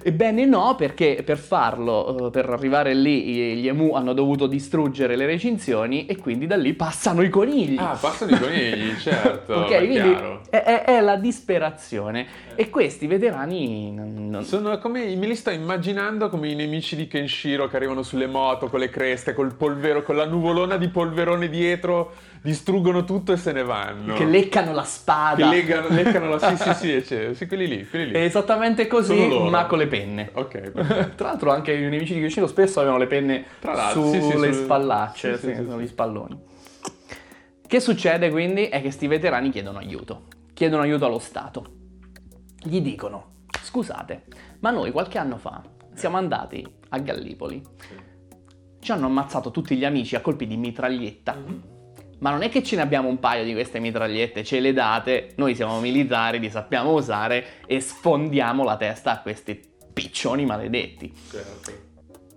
Ebbene 0.00 0.44
no, 0.44 0.76
perché 0.76 1.22
per 1.24 1.36
farlo, 1.36 2.28
eh, 2.28 2.30
per 2.30 2.48
arrivare 2.48 2.94
lì, 2.94 3.56
gli 3.56 3.66
emu 3.66 3.94
hanno 3.96 4.12
dovuto 4.12 4.46
distruggere 4.46 5.16
le 5.16 5.26
recinzioni 5.26 6.06
e 6.06 6.16
quindi 6.18 6.46
da 6.46 6.54
lì 6.56 6.72
passano 6.74 7.22
i 7.22 7.28
conigli. 7.28 7.76
Ah, 7.76 7.98
passano 8.00 8.30
i 8.36 8.38
conigli, 8.38 8.94
certo, 9.02 9.54
ok, 9.54 9.70
è 9.72 9.78
quindi 9.78 10.14
è, 10.48 10.62
è- 10.62 10.84
è 10.84 11.00
la 11.00 11.16
disperazione. 11.16 12.26
E 12.54 12.70
questi 12.70 13.08
veterani 13.08 13.90
non- 13.90 14.44
Sono 14.44 14.78
come, 14.78 15.16
me 15.16 15.26
li 15.26 15.34
sto 15.34 15.50
immaginando 15.50 16.28
come 16.28 16.48
i 16.48 16.54
nemici 16.54 16.94
di 16.94 17.08
Kenshiro 17.08 17.66
che 17.66 17.74
arrivano 17.74 18.04
sulle 18.04 18.28
moto 18.28 18.68
con 18.68 18.78
le 18.78 18.88
creste, 18.88 19.34
col 19.34 19.52
polvero, 19.56 20.04
con 20.04 20.14
la 20.14 20.26
nuvolona 20.26 20.76
di 20.76 20.86
polverone 20.88 21.48
dietro, 21.48 22.12
distruggono 22.40 23.00
tutto 23.00 23.14
e 23.24 23.36
se 23.36 23.52
ne 23.52 23.62
vanno. 23.62 24.14
che 24.14 24.24
leccano 24.24 24.72
la 24.72 24.84
spada. 24.84 25.48
Che 25.48 25.56
leggano, 25.56 25.88
leccano 25.88 26.28
la... 26.28 26.38
Sì, 26.38 26.56
sì, 26.56 26.74
sì, 26.74 26.92
eccetera. 26.92 27.34
Sì, 27.34 27.46
quelli 27.46 27.66
lì, 27.66 27.86
quelli 27.88 28.12
È 28.12 28.18
lì. 28.18 28.24
esattamente 28.24 28.86
così, 28.86 29.26
ma 29.50 29.66
con 29.66 29.78
le 29.78 29.86
penne. 29.86 30.30
Ok. 30.32 30.72
Tra 31.16 31.28
l'altro 31.28 31.50
anche 31.50 31.72
i 31.72 31.80
nemici 31.80 32.14
di 32.14 32.20
Yoshino 32.20 32.46
spesso 32.46 32.80
avevano 32.80 32.98
le 32.98 33.06
penne 33.06 33.44
sulle 33.92 34.48
sì, 34.48 34.52
sì, 34.52 34.62
spallacce, 34.64 35.34
sì, 35.34 35.40
sì, 35.40 35.46
sì, 35.46 35.54
sì, 35.56 35.64
sono 35.64 35.78
sì. 35.78 35.84
gli 35.84 35.88
spalloni. 35.88 36.40
Che 37.66 37.80
succede 37.80 38.30
quindi? 38.30 38.66
È 38.66 38.76
che 38.76 38.82
questi 38.82 39.06
veterani 39.06 39.50
chiedono 39.50 39.78
aiuto. 39.78 40.24
Chiedono 40.54 40.82
aiuto 40.82 41.06
allo 41.06 41.18
Stato. 41.18 41.66
Gli 42.62 42.80
dicono, 42.80 43.42
scusate, 43.62 44.24
ma 44.60 44.70
noi 44.70 44.90
qualche 44.92 45.18
anno 45.18 45.36
fa 45.36 45.62
siamo 45.94 46.16
andati 46.16 46.64
a 46.90 46.98
Gallipoli. 46.98 47.62
Ci 48.78 48.92
hanno 48.92 49.06
ammazzato 49.06 49.50
tutti 49.50 49.76
gli 49.76 49.84
amici 49.84 50.14
a 50.14 50.20
colpi 50.20 50.46
di 50.46 50.56
mitraglietta. 50.56 51.34
Mhm. 51.34 51.62
Ma 52.18 52.30
non 52.30 52.42
è 52.42 52.48
che 52.48 52.62
ce 52.62 52.76
ne 52.76 52.82
abbiamo 52.82 53.08
un 53.08 53.18
paio 53.18 53.44
di 53.44 53.52
queste 53.52 53.78
mitragliette, 53.78 54.42
ce 54.42 54.60
le 54.60 54.72
date, 54.72 55.32
noi 55.36 55.54
siamo 55.54 55.78
militari, 55.80 56.38
li 56.38 56.50
sappiamo 56.50 56.92
usare 56.92 57.44
e 57.66 57.80
sfondiamo 57.80 58.64
la 58.64 58.76
testa 58.76 59.12
a 59.12 59.20
questi 59.20 59.60
piccioni 59.92 60.46
maledetti. 60.46 61.12
Certo. 61.30 61.84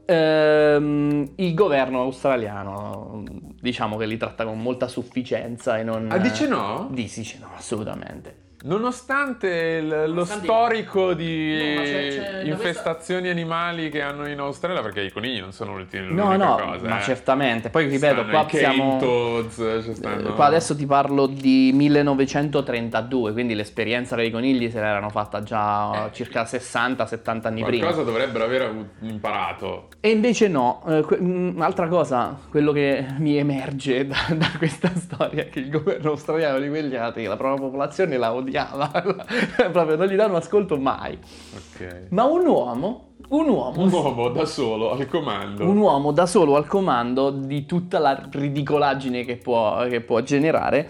Ehm, 0.05 1.33
il 1.36 1.53
governo 1.53 2.01
australiano 2.01 3.24
diciamo 3.62 3.95
che 3.95 4.07
li 4.07 4.17
tratta 4.17 4.43
con 4.43 4.59
molta 4.59 4.88
sufficienza 4.88 5.77
e 5.77 5.83
non... 5.83 6.12
Ah, 6.12 6.17
dice 6.17 6.48
no? 6.48 6.88
Dice 6.91 7.38
no, 7.39 7.51
assolutamente. 7.55 8.48
Nonostante 8.63 9.47
il- 9.81 10.11
lo 10.13 10.25
storico 10.25 11.13
di 11.13 11.73
No, 11.75 11.81
c'è- 11.81 12.07
c'è- 12.09 12.43
infestazioni 12.43 13.29
animali 13.29 13.89
che 13.89 14.01
hanno 14.01 14.27
in 14.27 14.39
Australia, 14.39 14.81
perché 14.81 15.01
i 15.01 15.11
conigli 15.11 15.39
non 15.39 15.51
sono 15.53 15.77
l'ultima 15.77 16.07
No, 16.09 16.35
no, 16.35 16.55
cosa. 16.55 16.87
ma 16.87 16.99
eh. 16.99 17.03
certamente. 17.03 17.69
Poi 17.69 17.87
ripeto, 17.87 18.23
Stanno 18.23 18.29
qua 18.31 18.47
siamo... 18.49 18.97
toads, 18.99 19.83
ci 19.85 19.95
stanno- 19.95 20.29
Eh, 20.29 20.33
Qua 20.33 20.45
adesso 20.45 20.75
ti 20.75 20.85
parlo 20.85 21.25
di 21.25 21.71
1932, 21.73 23.31
quindi 23.33 23.53
l'esperienza 23.55 24.15
dei 24.15 24.29
conigli 24.31 24.69
se 24.69 24.79
l'erano 24.79 25.09
fatta 25.09 25.41
già 25.43 26.07
Eh. 26.07 26.13
circa 26.13 26.45
60-70 26.45 27.47
anni 27.47 27.63
prima. 27.63 27.83
Qualcosa 27.85 28.03
dovrebbero 28.09 28.43
aver 28.43 28.73
imparato. 29.01 29.87
E 29.99 30.09
invece 30.09 30.47
no, 30.47 30.83
Eh, 30.87 31.01
que- 31.01 31.19
mm, 31.21 31.55
un'altra 31.55 31.87
cosa, 31.87 32.37
quello 32.49 32.71
che 32.71 33.05
mi 33.17 33.37
emerge 33.37 34.05
da, 34.07 34.17
da 34.35 34.51
questa 34.57 34.91
storia 34.95 35.43
è 35.43 35.49
che 35.49 35.59
il 35.59 35.69
governo 35.69 36.11
australiano 36.11 36.59
di 36.59 36.67
quegli 36.69 36.95
anni, 36.95 37.25
la 37.25 37.37
propria 37.37 37.61
popolazione 37.65 38.17
la 38.17 38.31
odiava, 38.49 38.89
proprio 39.71 39.95
non 39.95 40.07
gli 40.07 40.15
danno 40.15 40.35
ascolto 40.37 40.77
mai. 40.77 41.17
Ok. 41.55 42.07
Ma 42.09 42.23
un 42.25 42.45
uomo, 42.45 43.11
un 43.29 43.47
uomo, 43.47 43.81
Un 43.81 43.91
uomo 43.91 44.29
da 44.29 44.45
solo 44.45 44.91
al 44.91 45.07
comando. 45.07 45.69
un 45.69 45.77
uomo 45.77 46.11
da 46.11 46.25
solo 46.25 46.55
al 46.55 46.67
comando 46.67 47.29
di 47.29 47.65
tutta 47.65 47.99
la 47.99 48.27
ridicolaggine 48.29 49.23
che 49.23 49.37
può, 49.37 49.85
che 49.87 50.01
può 50.01 50.19
generare, 50.21 50.89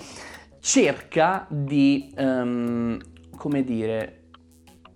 cerca 0.60 1.46
di, 1.50 2.12
ehm, 2.16 3.00
come 3.38 3.64
dire, 3.64 4.16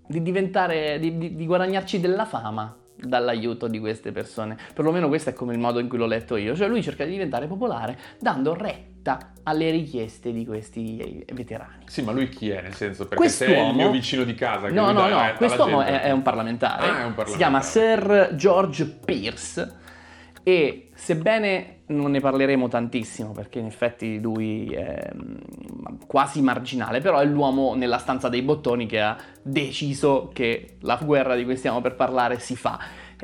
di 0.07 0.21
diventare, 0.21 0.99
di, 0.99 1.17
di- 1.17 1.35
di 1.35 1.45
guadagnarci 1.45 1.99
della 1.99 2.25
fama 2.25 2.75
dall'aiuto 3.07 3.67
di 3.67 3.79
queste 3.79 4.11
persone. 4.11 4.57
Perlomeno 4.73 5.07
questo 5.07 5.29
è 5.29 5.33
come 5.33 5.53
il 5.53 5.59
modo 5.59 5.79
in 5.79 5.87
cui 5.87 5.97
l'ho 5.97 6.05
letto 6.05 6.35
io. 6.35 6.55
Cioè 6.55 6.67
lui 6.67 6.81
cerca 6.81 7.05
di 7.05 7.11
diventare 7.11 7.47
popolare 7.47 7.97
dando 8.19 8.53
retta 8.53 9.31
alle 9.43 9.69
richieste 9.71 10.31
di 10.31 10.45
questi 10.45 11.25
veterani. 11.33 11.83
Sì, 11.85 12.01
ma 12.01 12.11
lui 12.13 12.29
chi 12.29 12.49
è? 12.49 12.61
Nel 12.61 12.73
senso, 12.73 13.05
perché 13.07 13.27
se 13.29 13.45
è 13.45 13.49
il 13.49 13.53
Quest'uomo- 13.55 13.77
mio 13.81 13.91
vicino 13.91 14.23
di 14.23 14.33
casa 14.33 14.69
No, 14.69 14.91
no, 14.91 15.07
no, 15.07 15.33
quest'uomo 15.35 15.81
è, 15.81 16.01
è 16.01 16.11
un 16.11 16.21
parlamentare. 16.21 16.87
Ah, 16.87 17.01
è 17.01 17.03
un 17.03 17.13
Si 17.25 17.35
chiama 17.35 17.59
parlamentare. 17.59 17.63
Sir 18.29 18.35
George 18.35 18.85
Pierce 18.85 19.81
e 20.43 20.89
sebbene 20.93 21.83
non 21.87 22.11
ne 22.11 22.19
parleremo 22.19 22.67
tantissimo 22.67 23.31
perché 23.31 23.59
in 23.59 23.65
effetti 23.65 24.19
lui 24.19 24.67
è 24.73 25.09
mm, 25.13 25.35
quasi 26.05 26.41
marginale, 26.41 26.99
però 26.99 27.19
è 27.19 27.25
l'uomo 27.25 27.75
nella 27.75 27.97
stanza 27.97 28.29
dei 28.29 28.41
bottoni 28.41 28.85
che 28.85 29.01
ha 29.01 29.17
deciso 29.41 30.29
che 30.33 30.77
la 30.81 30.99
guerra 31.01 31.35
di 31.35 31.45
cui 31.45 31.55
stiamo 31.55 31.81
per 31.81 31.95
parlare 31.95 32.39
si 32.39 32.55
fa. 32.55 32.79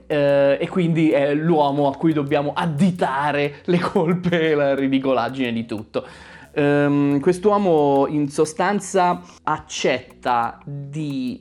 Eh, 0.07 0.57
e 0.59 0.69
quindi 0.69 1.11
è 1.11 1.33
l'uomo 1.33 1.89
a 1.89 1.95
cui 1.95 2.13
dobbiamo 2.13 2.53
additare 2.55 3.55
le 3.65 3.79
colpe 3.79 4.51
e 4.51 4.55
la 4.55 4.75
ridicolaggine 4.75 5.51
di 5.51 5.65
tutto. 5.65 6.05
Ehm, 6.53 7.19
quest'uomo 7.19 8.07
in 8.07 8.29
sostanza 8.29 9.21
accetta 9.43 10.59
di, 10.65 11.39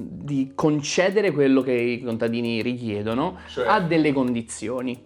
di 0.00 0.52
concedere 0.54 1.30
quello 1.32 1.60
che 1.62 1.72
i 1.72 2.02
contadini 2.02 2.62
richiedono 2.62 3.38
Cioè? 3.48 3.66
a 3.66 3.80
delle 3.80 4.12
condizioni. 4.12 5.02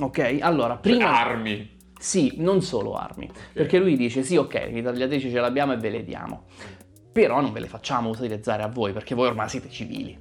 Ok, 0.00 0.38
allora 0.40 0.74
Cioè, 0.74 0.80
prima... 0.80 1.18
armi. 1.18 1.70
Sì, 1.98 2.34
non 2.38 2.62
solo 2.62 2.94
armi. 2.94 3.30
Perché 3.52 3.78
lui 3.78 3.96
dice: 3.96 4.22
sì, 4.22 4.36
ok, 4.36 4.70
le 4.72 4.82
tagliatrici 4.82 5.30
ce 5.30 5.38
l'abbiamo 5.38 5.72
e 5.72 5.76
ve 5.76 5.90
le 5.90 6.04
diamo. 6.04 6.44
Però 7.12 7.40
non 7.40 7.52
ve 7.52 7.60
le 7.60 7.68
facciamo 7.68 8.08
utilizzare 8.08 8.62
a 8.62 8.68
voi 8.68 8.92
perché 8.92 9.14
voi 9.14 9.28
ormai 9.28 9.48
siete 9.48 9.68
civili. 9.68 10.18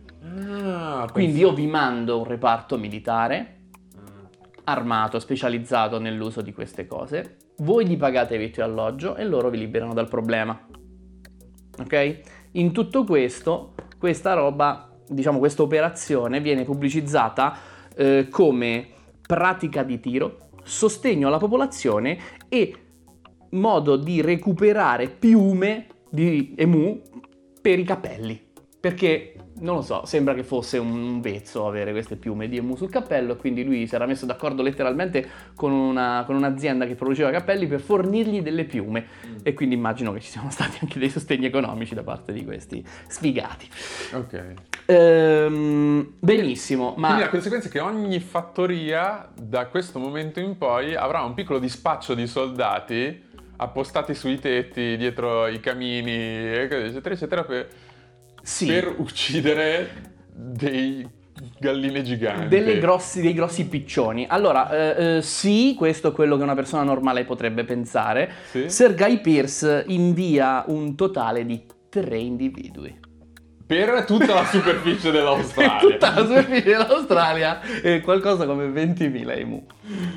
Ah, 0.47 1.09
Quindi 1.11 1.39
io 1.39 1.53
vi 1.53 1.65
mando 1.67 2.19
un 2.19 2.25
reparto 2.25 2.77
militare 2.77 3.55
armato, 4.63 5.19
specializzato 5.19 5.99
nell'uso 5.99 6.41
di 6.41 6.53
queste 6.53 6.85
cose. 6.85 7.37
Voi 7.57 7.87
gli 7.87 7.97
pagate 7.97 8.37
vitto 8.37 8.59
e 8.59 8.63
alloggio 8.63 9.15
e 9.15 9.23
loro 9.25 9.49
vi 9.49 9.57
liberano 9.57 9.93
dal 9.93 10.07
problema. 10.07 10.59
Ok? 11.79 12.19
In 12.53 12.73
tutto 12.73 13.03
questo, 13.05 13.73
questa 13.97 14.33
roba, 14.33 14.91
diciamo, 15.07 15.39
questa 15.39 15.61
operazione 15.63 16.41
viene 16.41 16.63
pubblicizzata 16.63 17.57
eh, 17.95 18.27
come 18.29 18.87
pratica 19.25 19.83
di 19.83 19.99
tiro, 19.99 20.49
sostegno 20.63 21.27
alla 21.27 21.37
popolazione 21.37 22.17
e 22.49 22.75
modo 23.51 23.95
di 23.95 24.21
recuperare 24.21 25.07
piume 25.07 25.87
di 26.09 26.53
emu 26.57 27.01
per 27.61 27.79
i 27.79 27.83
capelli. 27.83 28.39
Perché, 28.79 29.30
non 29.61 29.75
lo 29.75 29.81
so, 29.81 30.05
sembra 30.05 30.33
che 30.33 30.43
fosse 30.43 30.77
un 30.77 31.21
vezzo 31.21 31.67
avere 31.67 31.91
queste 31.91 32.15
piume 32.15 32.47
di 32.47 32.57
emu 32.57 32.75
sul 32.75 32.89
cappello 32.89 33.33
e 33.33 33.37
quindi 33.37 33.63
lui 33.63 33.87
si 33.87 33.95
era 33.95 34.05
messo 34.05 34.25
d'accordo 34.25 34.61
letteralmente 34.61 35.27
con, 35.55 35.71
una- 35.71 36.23
con 36.25 36.35
un'azienda 36.35 36.85
che 36.85 36.95
produceva 36.95 37.29
capelli 37.31 37.67
per 37.67 37.79
fornirgli 37.79 38.41
delle 38.41 38.65
piume. 38.65 39.05
E 39.43 39.53
quindi 39.53 39.75
immagino 39.75 40.11
che 40.13 40.19
ci 40.19 40.29
siano 40.29 40.49
stati 40.49 40.79
anche 40.81 40.99
dei 40.99 41.09
sostegni 41.09 41.45
economici 41.45 41.93
da 41.93 42.03
parte 42.03 42.33
di 42.33 42.43
questi 42.43 42.83
sfigati. 43.07 43.67
Ok. 44.13 44.53
Ehm, 44.85 46.13
benissimo, 46.19 46.93
ma... 46.97 47.07
Quindi 47.07 47.23
la 47.23 47.29
conseguenza 47.29 47.67
è 47.67 47.71
che 47.71 47.79
ogni 47.79 48.19
fattoria 48.19 49.29
da 49.35 49.67
questo 49.67 49.99
momento 49.99 50.39
in 50.39 50.57
poi 50.57 50.95
avrà 50.95 51.21
un 51.21 51.33
piccolo 51.33 51.59
dispaccio 51.59 52.13
di 52.13 52.27
soldati 52.27 53.29
appostati 53.57 54.15
sui 54.15 54.39
tetti, 54.39 54.97
dietro 54.97 55.45
i 55.45 55.59
camini, 55.59 56.11
eccetera, 56.11 57.13
eccetera, 57.13 57.43
per, 57.43 57.67
Sì. 58.41 58.65
per 58.65 58.95
uccidere 58.97 59.89
dei 60.33 61.07
galline 61.59 62.01
giganti. 62.03 62.47
Delle 62.47 62.79
grossi- 62.79 63.21
dei 63.21 63.33
grossi 63.33 63.67
piccioni. 63.67 64.25
Allora, 64.27 64.95
eh, 64.95 65.17
eh, 65.17 65.21
sì, 65.21 65.75
questo 65.77 66.09
è 66.09 66.11
quello 66.11 66.37
che 66.37 66.43
una 66.43 66.55
persona 66.55 66.83
normale 66.83 67.23
potrebbe 67.25 67.63
pensare. 67.63 68.31
Sì? 68.49 68.69
Sir 68.69 68.95
Guy 68.95 69.21
Pierce 69.21 69.85
invia 69.87 70.63
un 70.67 70.95
totale 70.95 71.45
di 71.45 71.63
tre 71.89 72.17
individui. 72.17 73.00
Per 73.81 74.03
tutta 74.03 74.33
la 74.33 74.45
superficie 74.45 75.11
dell'Australia. 75.11 75.77
Tutta 75.79 76.13
la 76.13 76.25
superficie 76.25 76.71
dell'Australia 76.71 77.61
è 77.81 78.01
qualcosa 78.01 78.45
come 78.45 78.65
20.000 78.65 79.39
emu. 79.39 79.65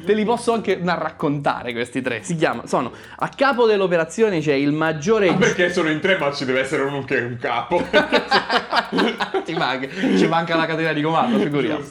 Te 0.04 0.12
li 0.12 0.24
posso 0.24 0.52
anche 0.52 0.80
raccontare 0.82 1.72
questi 1.72 2.02
tre. 2.02 2.24
Si 2.24 2.34
chiama, 2.34 2.66
sono 2.66 2.90
a 3.16 3.28
capo 3.28 3.66
dell'operazione 3.66 4.40
c'è 4.40 4.54
il 4.54 4.72
maggiore 4.72 5.28
Ah, 5.28 5.34
perché 5.34 5.72
sono 5.72 5.88
in 5.88 6.00
tre, 6.00 6.18
ma 6.18 6.32
ci 6.32 6.44
deve 6.44 6.60
essere 6.60 6.82
uno 6.82 7.04
che 7.04 7.18
è 7.18 7.22
un 7.22 7.36
capo. 7.40 7.80
Ci 9.44 9.52
manca, 9.54 9.88
ci 10.16 10.26
manca 10.26 10.56
la 10.56 10.66
catena 10.66 10.92
di 10.92 11.02
comando, 11.02 11.38
figuriamo. 11.38 11.84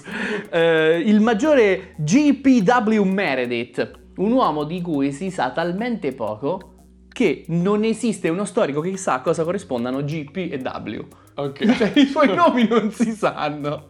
Eh, 0.50 1.03
il 1.05 1.20
maggiore 1.20 1.93
GPW 1.98 3.03
Meredith, 3.03 3.91
un 4.17 4.32
uomo 4.32 4.63
di 4.63 4.82
cui 4.82 5.12
si 5.12 5.29
sa 5.29 5.51
talmente 5.51 6.13
poco 6.13 6.74
che 7.10 7.46
non 7.50 7.84
esiste 7.84 8.29
uno 8.29 8.46
storico 8.46 8.82
che 8.82 8.96
sa 8.98 9.15
a 9.15 9.22
cosa 9.22 9.43
corrispondano 9.43 10.03
GP 10.03 10.38
e 10.51 10.62
W. 10.63 11.05
Ok. 11.36 11.66
Cioè, 11.78 11.92
i 11.96 12.06
suoi 12.06 12.34
nomi 12.34 12.68
non 12.68 12.92
si 12.92 13.12
sanno. 13.12 13.90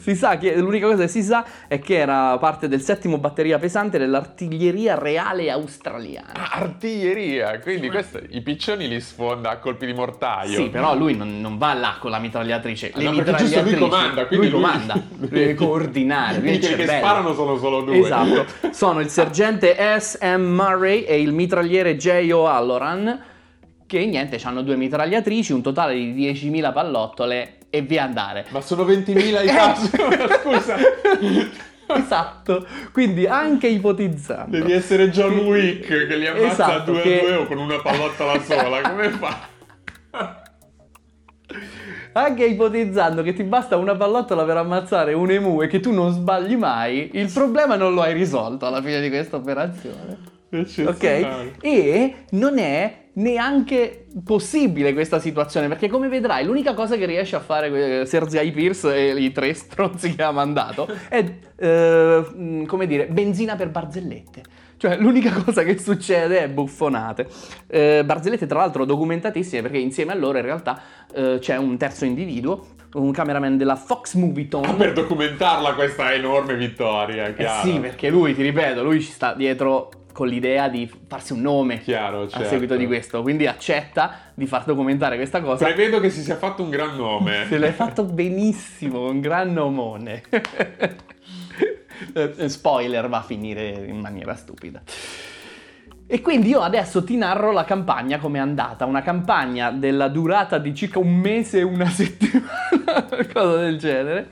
Si 0.00 0.16
sa 0.16 0.36
che 0.36 0.56
l'unica 0.56 0.88
cosa 0.88 1.02
che 1.02 1.08
si 1.08 1.22
sa 1.22 1.44
è 1.68 1.78
che 1.78 1.96
era 1.98 2.36
parte 2.38 2.66
del 2.66 2.80
settimo 2.80 3.18
batteria 3.18 3.56
pesante 3.60 3.98
dell'artiglieria 3.98 4.98
reale 4.98 5.48
australiana. 5.48 6.32
Ah, 6.32 6.58
artiglieria, 6.58 7.60
quindi 7.60 7.88
questo, 7.88 8.20
i 8.30 8.40
piccioni 8.40 8.88
li 8.88 9.00
sfonda 9.00 9.50
a 9.50 9.58
colpi 9.58 9.86
di 9.86 9.92
mortaio. 9.92 10.56
Sì, 10.56 10.70
però 10.70 10.96
lui 10.96 11.14
non, 11.16 11.40
non 11.40 11.56
va 11.56 11.72
là 11.74 11.98
con 12.00 12.10
la 12.10 12.18
mitragliatrice. 12.18 12.90
Le 12.96 13.04
No, 13.04 13.12
perché 13.12 13.30
giusto 13.44 13.60
lui 13.62 13.70
mitragliatrici- 13.74 13.78
comanda, 13.88 14.26
quindi 14.26 14.50
lui 14.50 14.58
lui- 14.60 14.70
comanda, 14.70 15.02
deve 15.28 15.54
coordinare. 15.54 16.38
lui 16.40 16.48
è 16.48 16.52
il 16.54 16.58
Quelli 16.58 16.74
che 16.74 16.82
cervello. 16.82 17.06
sparano 17.06 17.34
sono 17.34 17.56
solo 17.58 17.80
due. 17.82 17.98
Esatto, 17.98 18.46
sono 18.74 18.98
il 18.98 19.08
sergente 19.08 19.76
S.M. 20.00 20.40
Murray 20.52 21.02
e 21.02 21.20
il 21.20 21.32
mitragliere 21.32 21.94
J.O. 21.94 22.48
Halloran, 22.48 23.20
che 23.90 24.06
niente, 24.06 24.38
hanno 24.44 24.62
due 24.62 24.76
mitragliatrici, 24.76 25.52
un 25.52 25.62
totale 25.62 25.94
di 25.94 26.14
10.000 26.32 26.72
pallottole 26.72 27.54
e 27.70 27.80
via 27.82 28.04
andare. 28.04 28.44
Ma 28.50 28.60
sono 28.60 28.84
20.000 28.84 29.18
i 29.18 29.32
Eh. 29.34 29.44
cazzo, 29.46 29.88
scusa. 30.42 30.76
esatto, 31.88 32.66
quindi 32.92 33.26
anche 33.26 33.66
ipotizzando. 33.66 34.56
Devi 34.58 34.70
essere 34.70 35.10
John 35.10 35.38
Wick 35.38 36.06
che 36.06 36.16
li 36.16 36.28
ammazza 36.28 36.52
Esatto, 36.52 36.92
due 36.92 37.02
che- 37.02 37.18
a 37.18 37.22
due 37.24 37.34
o 37.34 37.46
con 37.46 37.58
una 37.58 37.80
pallottola 37.82 38.40
sola, 38.42 38.80
come 38.88 39.10
fa? 39.10 39.48
Anche 42.12 42.44
ipotizzando 42.44 43.22
che 43.24 43.32
ti 43.32 43.42
basta 43.42 43.76
una 43.76 43.96
pallottola 43.96 44.44
per 44.44 44.56
ammazzare 44.58 45.14
un 45.14 45.32
emu 45.32 45.62
e 45.62 45.66
che 45.66 45.80
tu 45.80 45.90
non 45.92 46.12
sbagli 46.12 46.54
mai, 46.54 47.10
il 47.14 47.28
problema 47.32 47.74
non 47.74 47.92
lo 47.94 48.02
hai 48.02 48.14
risolto 48.14 48.66
alla 48.66 48.80
fine 48.80 49.00
di 49.00 49.08
questa 49.08 49.34
operazione. 49.36 50.16
Ok? 50.52 51.56
E 51.60 52.14
non 52.30 52.58
è 52.58 52.99
neanche 53.14 54.06
possibile 54.24 54.92
questa 54.92 55.18
situazione, 55.18 55.68
perché 55.68 55.88
come 55.88 56.08
vedrai, 56.08 56.44
l'unica 56.44 56.74
cosa 56.74 56.96
che 56.96 57.06
riesce 57.06 57.36
a 57.36 57.40
fare 57.40 58.00
eh, 58.00 58.06
Sergei 58.06 58.50
Pierce 58.52 58.94
e 58.94 59.20
i 59.20 59.32
tre 59.32 59.52
stronzi 59.54 60.14
che 60.14 60.22
ha 60.22 60.30
mandato 60.30 60.88
è, 61.08 61.24
eh, 61.56 62.24
mh, 62.34 62.64
come 62.66 62.86
dire, 62.86 63.06
benzina 63.06 63.56
per 63.56 63.70
barzellette. 63.70 64.42
Cioè, 64.76 64.96
l'unica 64.96 65.30
cosa 65.44 65.62
che 65.62 65.76
succede 65.78 66.42
è 66.42 66.48
buffonate. 66.48 67.28
Eh, 67.66 68.02
barzellette, 68.02 68.46
tra 68.46 68.60
l'altro, 68.60 68.86
documentatissime, 68.86 69.60
perché 69.60 69.76
insieme 69.76 70.12
a 70.12 70.14
loro 70.14 70.38
in 70.38 70.44
realtà 70.44 70.80
eh, 71.12 71.36
c'è 71.38 71.56
un 71.56 71.76
terzo 71.76 72.06
individuo, 72.06 72.68
un 72.94 73.12
cameraman 73.12 73.58
della 73.58 73.76
Fox 73.76 74.14
Movietone. 74.14 74.68
Ah, 74.68 74.72
per 74.72 74.94
documentarla 74.94 75.74
questa 75.74 76.14
enorme 76.14 76.56
vittoria, 76.56 77.26
Eh 77.26 77.34
chiaro. 77.34 77.68
sì, 77.68 77.78
perché 77.78 78.08
lui, 78.08 78.34
ti 78.34 78.40
ripeto, 78.40 78.82
lui 78.82 79.02
ci 79.02 79.10
sta 79.10 79.34
dietro 79.34 79.90
con 80.12 80.28
l'idea 80.28 80.68
di 80.68 80.90
farsi 81.06 81.32
un 81.32 81.40
nome 81.40 81.80
Chiaro, 81.80 82.22
a 82.22 82.28
certo. 82.28 82.48
seguito 82.48 82.76
di 82.76 82.86
questo, 82.86 83.22
quindi 83.22 83.46
accetta 83.46 84.32
di 84.34 84.46
far 84.46 84.64
documentare 84.64 85.16
questa 85.16 85.40
cosa. 85.40 85.64
Prevedo 85.64 86.00
che 86.00 86.10
si 86.10 86.22
sia 86.22 86.36
fatto 86.36 86.62
un 86.62 86.70
gran 86.70 86.96
nome. 86.96 87.46
Se 87.48 87.58
l'hai 87.58 87.72
fatto 87.72 88.04
benissimo, 88.04 89.08
un 89.08 89.20
gran 89.20 89.52
nomone. 89.52 90.22
Spoiler, 92.46 93.08
va 93.08 93.18
a 93.18 93.22
finire 93.22 93.84
in 93.86 93.98
maniera 93.98 94.34
stupida. 94.34 94.82
E 96.12 96.22
quindi 96.22 96.48
io 96.48 96.60
adesso 96.60 97.04
ti 97.04 97.16
narro 97.16 97.52
la 97.52 97.62
campagna 97.62 98.18
come 98.18 98.38
è 98.38 98.40
andata, 98.40 98.84
una 98.84 99.00
campagna 99.00 99.70
della 99.70 100.08
durata 100.08 100.58
di 100.58 100.74
circa 100.74 100.98
un 100.98 101.14
mese 101.14 101.60
e 101.60 101.62
una 101.62 101.86
settimana, 101.86 103.06
cosa 103.32 103.58
del 103.58 103.78
genere, 103.78 104.30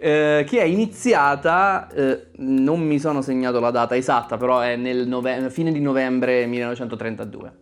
eh, 0.00 0.44
che 0.46 0.60
è 0.60 0.64
iniziata, 0.64 1.88
eh, 1.90 2.28
non 2.36 2.80
mi 2.80 2.98
sono 2.98 3.20
segnato 3.22 3.60
la 3.60 3.70
data 3.70 3.94
esatta, 3.96 4.36
però 4.36 4.60
è 4.60 4.76
nel 4.76 5.06
nove- 5.06 5.50
fine 5.50 5.70
di 5.70 5.80
novembre 5.80 6.46
1932. 6.46 7.52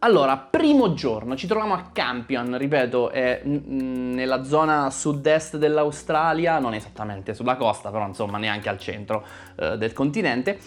Allora, 0.00 0.36
primo 0.36 0.92
giorno, 0.92 1.36
ci 1.36 1.46
troviamo 1.46 1.72
a 1.74 1.90
Campion, 1.92 2.58
ripeto, 2.58 3.10
è 3.10 3.40
mm, 3.46 4.12
nella 4.14 4.44
zona 4.44 4.90
sud-est 4.90 5.56
dell'Australia, 5.56 6.58
non 6.58 6.74
esattamente 6.74 7.32
sulla 7.34 7.56
costa, 7.56 7.90
però 7.90 8.06
insomma 8.06 8.36
neanche 8.38 8.68
al 8.68 8.78
centro 8.78 9.24
eh, 9.56 9.78
del 9.78 9.92
continente. 9.94 10.58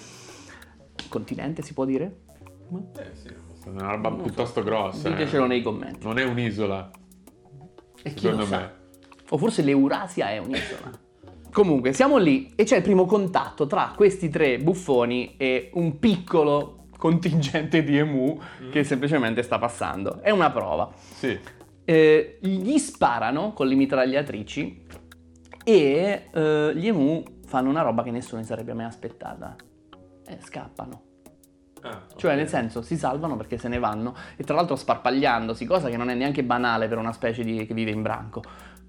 Continente 1.10 1.62
si 1.62 1.74
può 1.74 1.86
dire? 1.86 2.16
Eh 2.98 3.12
sì, 3.14 3.28
è 3.28 3.70
una 3.70 3.92
roba 3.92 4.10
Non 4.10 4.18
so. 4.20 4.24
piuttosto 4.26 4.64
grossa. 4.64 5.08
eh. 5.08 5.12
Ditecelo 5.12 5.46
nei 5.46 5.62
commenti. 5.62 6.06
Non 6.06 6.18
è 6.18 6.24
un'isola, 6.24 6.90
E 8.02 8.14
chi 8.14 8.20
secondo 8.22 8.42
lo 8.44 8.48
sa? 8.48 8.72
O 9.30 9.38
forse 9.38 9.62
l'Eurasia 9.62 10.30
è 10.30 10.38
un'isola. 10.38 10.92
Comunque, 11.52 11.94
siamo 11.94 12.18
lì 12.18 12.52
e 12.56 12.64
c'è 12.64 12.78
il 12.78 12.84
primo 12.84 13.06
contatto 13.06 13.66
tra 13.66 13.94
questi 13.96 14.30
tre 14.30 14.60
buffoni 14.60 15.36
e 15.38 15.72
un 15.74 15.98
piccolo 15.98 16.86
contingente 16.98 17.84
di 17.84 17.98
emu 17.98 18.40
che 18.70 18.84
semplicemente 18.84 19.42
sta 19.42 19.58
passando. 19.58 20.22
È 20.22 20.30
una 20.30 20.52
prova. 20.52 20.92
Sì. 20.96 21.38
Eh, 21.86 22.38
gli 22.42 22.78
sparano 22.78 23.54
con 23.54 23.68
le 23.68 23.74
mitragliatrici 23.76 24.86
e 25.64 26.30
eh, 26.32 26.72
gli 26.76 26.88
emu 26.88 27.24
fanno 27.46 27.70
una 27.70 27.82
roba 27.82 28.04
che 28.04 28.12
nessuno 28.12 28.42
si 28.42 28.48
sarebbe 28.48 28.74
mai 28.74 28.86
aspettata. 28.86 29.56
Eh, 30.28 30.38
scappano. 30.44 31.02
Ah, 31.82 32.04
Cioè, 32.16 32.32
ok. 32.34 32.38
nel 32.38 32.48
senso, 32.48 32.82
si 32.82 32.98
salvano 32.98 33.38
perché 33.38 33.58
se 33.58 33.70
ne 33.70 33.80
vanno 33.80 34.14
e 34.36 34.44
tra 34.44 34.56
l'altro 34.56 34.76
sparpagliandosi, 34.76 35.66
cosa 35.66 35.90
che 35.90 35.98
non 35.98 36.10
è 36.10 36.14
neanche 36.14 36.44
banale 36.44 36.88
per 36.88 36.98
una 36.98 37.14
specie 37.14 37.44
di, 37.44 37.66
che 37.66 37.74
vive 37.74 37.92
in 37.92 38.02
branco. 38.02 38.44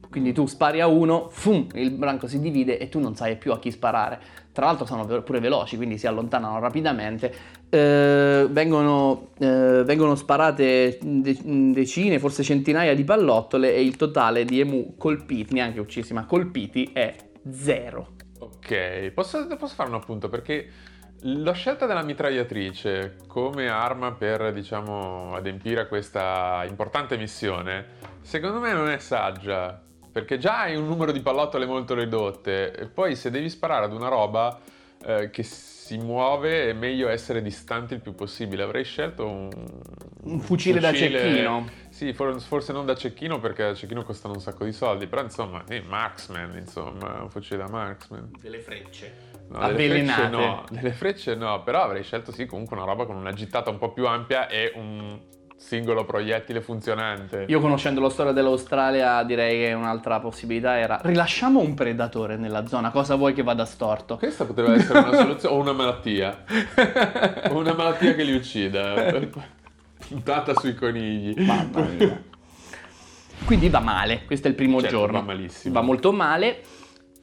Quindi 0.08 0.32
tu 0.32 0.46
spari 0.46 0.80
a 0.80 0.86
uno, 0.86 1.28
fum, 1.30 1.66
il 1.74 1.90
branco 1.92 2.26
si 2.26 2.40
divide 2.40 2.78
e 2.78 2.88
tu 2.88 2.98
non 2.98 3.14
sai 3.14 3.36
più 3.36 3.52
a 3.52 3.58
chi 3.58 3.70
sparare. 3.70 4.20
Tra 4.52 4.66
l'altro 4.66 4.84
sono 4.84 5.04
pure 5.22 5.38
veloci, 5.38 5.76
quindi 5.76 5.98
si 5.98 6.06
allontanano 6.06 6.58
rapidamente. 6.58 7.32
Eh, 7.68 8.46
vengono, 8.50 9.28
eh, 9.38 9.82
vengono 9.84 10.16
sparate 10.16 10.98
de- 11.00 11.38
decine, 11.72 12.18
forse 12.18 12.42
centinaia 12.42 12.94
di 12.94 13.04
pallottole 13.04 13.72
e 13.74 13.82
il 13.82 13.94
totale 13.96 14.44
di 14.44 14.58
emu 14.58 14.96
colpiti, 14.96 15.54
neanche 15.54 15.78
uccisi, 15.78 16.12
ma 16.12 16.26
colpiti 16.26 16.90
è 16.92 17.14
zero. 17.48 18.14
Ok, 18.40 19.10
posso, 19.10 19.46
posso 19.56 19.74
fare 19.74 19.90
un 19.90 19.94
appunto 19.94 20.28
perché 20.28 20.68
la 21.22 21.52
scelta 21.52 21.86
della 21.86 22.02
mitragliatrice 22.02 23.16
come 23.26 23.68
arma 23.68 24.12
per, 24.12 24.52
diciamo, 24.52 25.34
adempiere 25.34 25.82
a 25.82 25.86
questa 25.86 26.64
importante 26.66 27.16
missione, 27.18 27.86
secondo 28.22 28.58
me 28.58 28.72
non 28.72 28.88
è 28.88 28.98
saggia. 28.98 29.84
Perché 30.20 30.38
già 30.38 30.61
hai 30.61 30.76
un 30.76 30.87
numero 30.87 31.12
di 31.12 31.20
pallottole 31.20 31.66
molto 31.66 31.94
ridotte 31.94 32.72
e 32.72 32.87
poi 32.87 33.16
se 33.16 33.30
devi 33.30 33.48
sparare 33.48 33.85
ad 33.85 33.92
una 33.92 34.09
roba 34.09 34.59
eh, 35.04 35.30
che 35.30 35.42
si 35.42 35.96
muove 35.96 36.68
è 36.68 36.72
meglio 36.72 37.09
essere 37.09 37.42
distanti 37.42 37.94
il 37.94 38.00
più 38.00 38.14
possibile. 38.14 38.62
Avrei 38.62 38.85
scelto 38.85 39.26
un... 39.26 39.48
Un 40.22 40.40
fucile 40.40 40.78
da 40.78 40.92
cecchino. 40.92 41.68
Sì, 41.88 42.12
for- 42.12 42.40
forse 42.40 42.72
non 42.72 42.87
da 42.87 42.94
cecchino 42.94 43.40
perché 43.40 43.64
da 43.64 43.74
cecchino 43.74 44.04
costano 44.04 44.35
un 44.35 44.40
sacco 44.40 44.64
di 44.64 44.72
soldi, 44.72 45.06
però 45.06 45.22
insomma, 45.22 45.64
sì, 45.66 45.80
marksman, 45.80 46.56
insomma, 46.56 47.22
un 47.22 47.30
fucile 47.30 47.59
da 47.59 47.68
marksman. 47.68 48.30
Delle 48.40 48.61
frecce. 48.61 49.28
No, 49.48 49.66
delle 49.66 49.88
frecce 49.88 50.12
Avvelenate. 50.12 50.37
no, 50.37 50.64
delle 50.70 50.92
frecce 50.92 51.35
no, 51.35 51.62
però 51.64 51.83
avrei 51.83 52.04
scelto 52.04 52.30
sì 52.30 52.46
comunque 52.46 52.76
una 52.76 52.85
roba 52.85 53.04
con 53.04 53.16
una 53.16 53.33
gittata 53.33 53.70
un 53.70 53.78
po' 53.78 53.92
più 53.92 54.06
ampia 54.06 54.46
e 54.46 54.70
un 54.76 55.18
singolo 55.64 56.05
proiettile 56.05 56.62
funzionante. 56.62 57.44
Io 57.49 57.61
conoscendo 57.61 58.01
la 58.01 58.09
storia 58.09 58.33
dell'Australia 58.33 59.23
direi 59.25 59.66
che 59.66 59.73
un'altra 59.75 60.18
possibilità 60.18 60.79
era 60.79 60.99
rilasciamo 61.03 61.61
un 61.61 61.75
predatore 61.75 62.37
nella 62.37 62.66
zona, 62.66 62.90
cosa 62.90 63.14
vuoi 63.14 63.35
che 63.35 63.42
vada 63.42 63.66
storto? 63.66 64.16
Questa 64.16 64.46
poteva 64.46 64.75
essere 64.75 64.99
una 65.01 65.12
soluzione 65.12 65.55
o 65.55 65.59
una 65.59 65.73
malattia. 65.73 66.44
o 67.51 67.53
una 67.59 67.75
malattia 67.75 68.14
che 68.14 68.23
li 68.25 68.35
uccida. 68.35 69.29
Puntata 70.09 70.55
sui 70.59 70.75
conigli. 70.75 71.35
Mamma 71.44 71.81
mia. 71.83 72.23
Quindi 73.44 73.68
va 73.68 73.81
male, 73.81 74.25
questo 74.25 74.46
è 74.46 74.51
il 74.51 74.57
primo 74.57 74.81
Certo, 74.81 74.96
giorno. 74.96 75.18
va 75.18 75.25
malissimo. 75.25 75.75
Va 75.75 75.83
molto 75.83 76.11
male. 76.12 76.61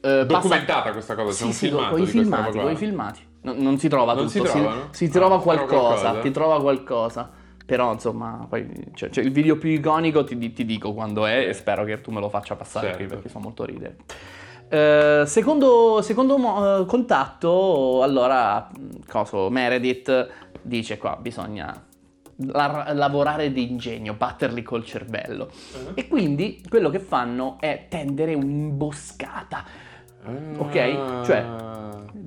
passa- 0.00 0.24
Documentata 0.24 0.92
questa 0.92 1.14
cosa, 1.16 1.28
c'è 1.30 1.34
Sì, 1.34 1.44
un 1.44 1.52
sì, 1.52 1.66
filmato 1.66 1.90
con 1.90 2.02
i 2.02 2.06
filmati, 2.06 2.58
con 2.58 2.70
i 2.70 2.76
filmati. 2.76 3.20
No- 3.42 3.54
non 3.56 3.78
si 3.78 3.88
trova 3.88 4.14
Non 4.14 4.28
si 4.28 4.38
tutto, 4.38 4.50
si, 4.50 4.58
Ah, 4.58 4.62
trova 4.62 4.86
si 4.90 5.08
trova 5.10 5.40
qualcosa, 5.40 5.76
qualcosa? 5.76 6.20
ti 6.20 6.30
trova 6.30 6.60
qualcosa. 6.60 7.30
Però 7.68 7.92
insomma, 7.92 8.46
poi 8.48 8.66
c'è, 8.94 9.10
c'è 9.10 9.20
il 9.20 9.30
video 9.30 9.58
più 9.58 9.68
iconico, 9.68 10.24
ti, 10.24 10.54
ti 10.54 10.64
dico 10.64 10.94
quando 10.94 11.26
è 11.26 11.48
e 11.48 11.52
spero 11.52 11.84
che 11.84 12.00
tu 12.00 12.10
me 12.10 12.18
lo 12.18 12.30
faccia 12.30 12.56
passare 12.56 12.86
Certo. 12.86 13.02
qui 13.02 13.12
perché 13.14 13.28
fa 13.28 13.40
molto 13.40 13.66
ridere. 13.66 13.96
Eh, 14.70 15.24
secondo 15.26 16.00
secondo 16.00 16.36
eh, 16.80 16.86
contatto, 16.86 18.02
allora, 18.02 18.70
coso, 19.06 19.50
Meredith 19.50 20.28
dice 20.62 20.96
qua 20.96 21.18
bisogna 21.20 21.84
la- 22.36 22.92
lavorare 22.94 23.52
di 23.52 23.70
ingegno, 23.70 24.14
batterli 24.14 24.62
col 24.62 24.82
cervello. 24.86 25.50
E 25.92 26.08
quindi 26.08 26.62
quello 26.66 26.88
che 26.88 27.00
fanno 27.00 27.58
è 27.60 27.84
tendere 27.90 28.32
un'imboscata. 28.32 29.64
Ok? 30.56 31.22
Cioè, 31.24 31.44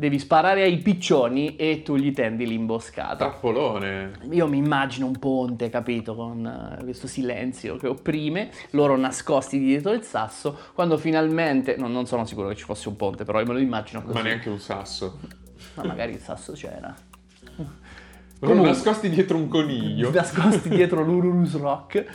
devi 0.01 0.17
sparare 0.17 0.63
ai 0.63 0.79
piccioni 0.79 1.55
e 1.57 1.83
tu 1.83 1.95
gli 1.95 2.11
tendi 2.11 2.47
l'imboscata. 2.47 3.17
Trappolone. 3.17 4.13
Io 4.31 4.47
mi 4.47 4.57
immagino 4.57 5.05
un 5.05 5.19
ponte, 5.19 5.69
capito, 5.69 6.15
con 6.15 6.43
eh, 6.43 6.83
questo 6.83 7.05
silenzio 7.05 7.75
che 7.75 7.85
opprime, 7.85 8.49
loro 8.71 8.97
nascosti 8.97 9.59
dietro 9.59 9.91
il 9.91 10.01
sasso, 10.01 10.57
quando 10.73 10.97
finalmente, 10.97 11.75
no, 11.77 11.87
non 11.87 12.07
sono 12.07 12.25
sicuro 12.25 12.47
che 12.47 12.55
ci 12.55 12.63
fosse 12.63 12.89
un 12.89 12.95
ponte, 12.95 13.25
però 13.25 13.41
io 13.41 13.45
me 13.45 13.53
lo 13.53 13.59
immagino 13.59 14.01
così. 14.01 14.15
Ma 14.15 14.23
neanche 14.23 14.49
un 14.49 14.59
sasso. 14.59 15.19
Ma 15.75 15.83
magari 15.83 16.13
il 16.13 16.19
sasso 16.19 16.53
c'era. 16.53 16.95
Comunque, 18.39 18.69
nascosti 18.69 19.07
dietro 19.07 19.37
un 19.37 19.47
coniglio. 19.47 20.09
Nascosti 20.11 20.69
dietro 20.69 21.03
l'Ururus 21.03 21.59
Rock. 21.59 22.05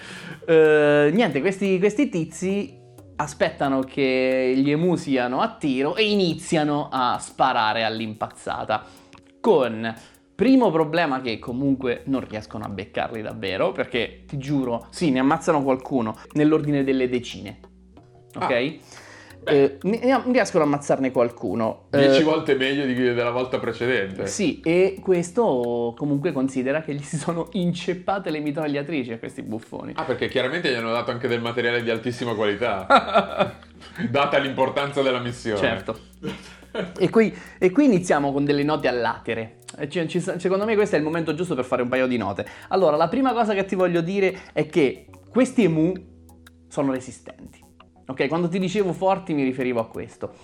Uh, 0.44 1.14
niente, 1.14 1.40
questi, 1.40 1.78
questi 1.78 2.08
tizi 2.08 2.84
aspettano 3.16 3.80
che 3.80 4.52
gli 4.56 4.70
emu 4.70 4.96
siano 4.96 5.40
a 5.40 5.56
tiro 5.56 5.96
e 5.96 6.10
iniziano 6.10 6.88
a 6.90 7.18
sparare 7.18 7.84
all'impazzata. 7.84 8.84
Con 9.40 9.94
primo 10.34 10.70
problema 10.70 11.20
che 11.20 11.38
comunque 11.38 12.02
non 12.06 12.26
riescono 12.26 12.64
a 12.64 12.68
beccarli 12.68 13.22
davvero, 13.22 13.72
perché 13.72 14.24
ti 14.26 14.36
giuro, 14.38 14.86
sì, 14.90 15.10
ne 15.10 15.20
ammazzano 15.20 15.62
qualcuno 15.62 16.16
nell'ordine 16.32 16.84
delle 16.84 17.08
decine. 17.08 17.60
Ok? 18.34 18.50
Ah. 18.50 19.04
Eh, 19.48 19.78
riescono 19.80 20.64
a 20.64 20.66
ammazzarne 20.66 21.12
qualcuno. 21.12 21.84
Dieci 21.90 22.20
eh, 22.20 22.24
volte 22.24 22.56
meglio 22.56 22.84
di, 22.84 22.94
della 22.94 23.30
volta 23.30 23.58
precedente. 23.60 24.26
Sì, 24.26 24.60
e 24.60 24.98
questo 25.00 25.94
comunque 25.96 26.32
considera 26.32 26.82
che 26.82 26.94
gli 26.94 27.02
si 27.02 27.16
sono 27.16 27.48
inceppate 27.52 28.30
le 28.30 28.40
mitragliatrici 28.40 29.12
a 29.12 29.18
questi 29.18 29.42
buffoni. 29.42 29.92
Ah, 29.94 30.02
perché 30.02 30.28
chiaramente 30.28 30.70
gli 30.70 30.74
hanno 30.74 30.90
dato 30.90 31.12
anche 31.12 31.28
del 31.28 31.40
materiale 31.40 31.82
di 31.84 31.90
altissima 31.90 32.34
qualità, 32.34 33.54
data 34.10 34.38
l'importanza 34.38 35.00
della 35.00 35.20
missione. 35.20 35.58
Certo. 35.58 35.98
E 36.98 37.08
qui, 37.08 37.34
e 37.58 37.70
qui, 37.70 37.84
iniziamo 37.84 38.32
con 38.32 38.44
delle 38.44 38.62
note 38.62 38.88
all'atere. 38.88 39.58
Secondo 40.38 40.64
me 40.64 40.74
questo 40.74 40.96
è 40.96 40.98
il 40.98 41.04
momento 41.04 41.34
giusto 41.34 41.54
per 41.54 41.64
fare 41.64 41.82
un 41.82 41.88
paio 41.88 42.06
di 42.06 42.16
note. 42.16 42.44
Allora, 42.68 42.96
la 42.96 43.08
prima 43.08 43.32
cosa 43.32 43.54
che 43.54 43.64
ti 43.64 43.74
voglio 43.74 44.00
dire 44.00 44.40
è 44.52 44.66
che 44.66 45.06
questi 45.30 45.64
emu 45.64 45.94
sono 46.68 46.92
resistenti. 46.92 47.65
Ok, 48.08 48.28
quando 48.28 48.48
ti 48.48 48.58
dicevo 48.58 48.92
forti 48.92 49.34
mi 49.34 49.42
riferivo 49.42 49.80
a 49.80 49.88
questo. 49.88 50.34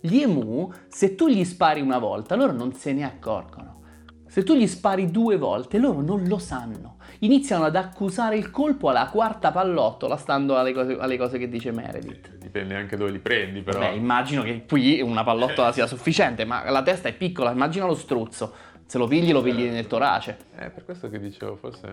Gli 0.00 0.20
emu, 0.20 0.72
se 0.88 1.14
tu 1.14 1.28
gli 1.28 1.44
spari 1.44 1.80
una 1.80 1.98
volta, 1.98 2.34
loro 2.34 2.52
non 2.52 2.72
se 2.72 2.92
ne 2.92 3.04
accorgono. 3.04 3.78
Se 4.26 4.44
tu 4.44 4.54
gli 4.54 4.66
spari 4.66 5.10
due 5.10 5.36
volte, 5.36 5.78
loro 5.78 6.00
non 6.00 6.26
lo 6.28 6.38
sanno. 6.38 6.98
Iniziano 7.18 7.64
ad 7.64 7.74
accusare 7.74 8.36
il 8.36 8.50
colpo 8.50 8.88
alla 8.88 9.08
quarta 9.08 9.50
pallottola, 9.50 10.16
stando 10.16 10.56
alle 10.56 10.72
cose, 10.72 10.96
alle 10.98 11.18
cose 11.18 11.36
che 11.36 11.48
dice 11.48 11.72
Meredith. 11.72 12.36
Dipende 12.36 12.76
anche 12.76 12.96
dove 12.96 13.10
li 13.10 13.18
prendi, 13.18 13.60
però. 13.60 13.80
Beh, 13.80 13.94
immagino 13.94 14.42
che 14.42 14.64
qui 14.66 15.02
una 15.02 15.24
pallottola 15.24 15.72
sia 15.72 15.86
sufficiente, 15.88 16.44
ma 16.44 16.70
la 16.70 16.82
testa 16.82 17.08
è 17.08 17.12
piccola, 17.12 17.50
immagina 17.50 17.86
lo 17.86 17.94
struzzo. 17.94 18.52
Se 18.86 18.98
lo 18.98 19.06
pigli, 19.06 19.32
lo 19.32 19.42
pigli 19.42 19.68
nel 19.68 19.86
torace. 19.86 20.36
È 20.54 20.70
per 20.70 20.84
questo 20.84 21.10
che 21.10 21.18
dicevo, 21.18 21.56
forse 21.56 21.86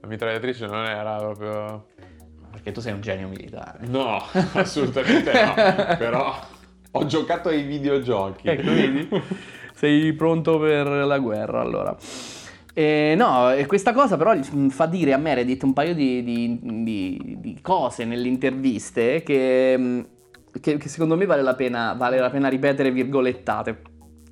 la 0.00 0.06
mitragliatrice 0.08 0.66
non 0.66 0.84
era 0.84 1.16
proprio 1.16 1.86
perché 2.52 2.70
tu 2.70 2.80
sei 2.80 2.92
un 2.92 3.00
genio 3.00 3.26
militare. 3.26 3.86
No, 3.86 4.22
assolutamente 4.52 5.32
no. 5.32 5.54
Però 5.98 6.40
ho 6.92 7.06
giocato 7.06 7.48
ai 7.48 7.62
videogiochi. 7.62 8.46
Ecco, 8.48 8.70
vedi? 8.70 9.08
Sei 9.74 10.12
pronto 10.12 10.58
per 10.58 10.86
la 10.86 11.18
guerra 11.18 11.60
allora. 11.60 11.96
Eh, 12.74 13.14
no, 13.16 13.50
e 13.52 13.66
questa 13.66 13.92
cosa 13.92 14.16
però 14.16 14.34
fa 14.68 14.86
dire 14.86 15.12
a 15.12 15.18
Meredith 15.18 15.62
un 15.62 15.72
paio 15.72 15.94
di, 15.94 16.22
di, 16.22 16.58
di, 16.62 17.36
di 17.40 17.58
cose 17.60 18.04
nelle 18.04 18.28
interviste 18.28 19.22
che, 19.22 20.04
che, 20.58 20.76
che, 20.78 20.88
secondo 20.88 21.16
me 21.16 21.26
vale 21.26 21.42
la, 21.42 21.54
pena, 21.54 21.94
vale 21.94 22.18
la 22.18 22.30
pena 22.30 22.48
ripetere 22.48 22.90
virgolettate. 22.90 23.80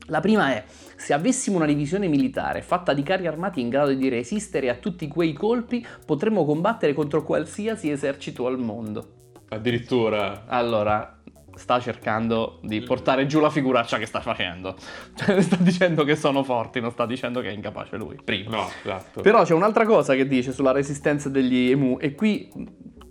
La 0.06 0.20
prima 0.20 0.54
è, 0.54 0.64
se 1.00 1.14
avessimo 1.14 1.56
una 1.56 1.64
divisione 1.64 2.08
militare 2.08 2.60
fatta 2.60 2.92
di 2.92 3.02
carri 3.02 3.26
armati 3.26 3.62
in 3.62 3.70
grado 3.70 3.94
di 3.94 4.10
resistere 4.10 4.68
a 4.68 4.74
tutti 4.74 5.08
quei 5.08 5.32
colpi, 5.32 5.84
potremmo 6.04 6.44
combattere 6.44 6.92
contro 6.92 7.22
qualsiasi 7.22 7.90
esercito 7.90 8.46
al 8.46 8.58
mondo. 8.58 9.38
Addirittura. 9.48 10.44
Allora, 10.46 11.22
sta 11.54 11.80
cercando 11.80 12.60
di 12.62 12.82
portare 12.82 13.24
giù 13.24 13.40
la 13.40 13.48
figuraccia 13.48 13.96
che 13.96 14.04
sta 14.04 14.20
facendo. 14.20 14.76
Cioè, 15.14 15.40
sta 15.40 15.56
dicendo 15.56 16.04
che 16.04 16.16
sono 16.16 16.44
forti, 16.44 16.80
non 16.80 16.90
sta 16.90 17.06
dicendo 17.06 17.40
che 17.40 17.48
è 17.48 17.52
incapace 17.52 17.96
lui. 17.96 18.16
Prima. 18.22 18.50
No, 18.50 18.68
esatto. 18.82 19.22
Però 19.22 19.42
c'è 19.42 19.54
un'altra 19.54 19.86
cosa 19.86 20.14
che 20.14 20.26
dice 20.26 20.52
sulla 20.52 20.72
resistenza 20.72 21.30
degli 21.30 21.70
emu, 21.70 21.96
e 21.98 22.14
qui 22.14 22.50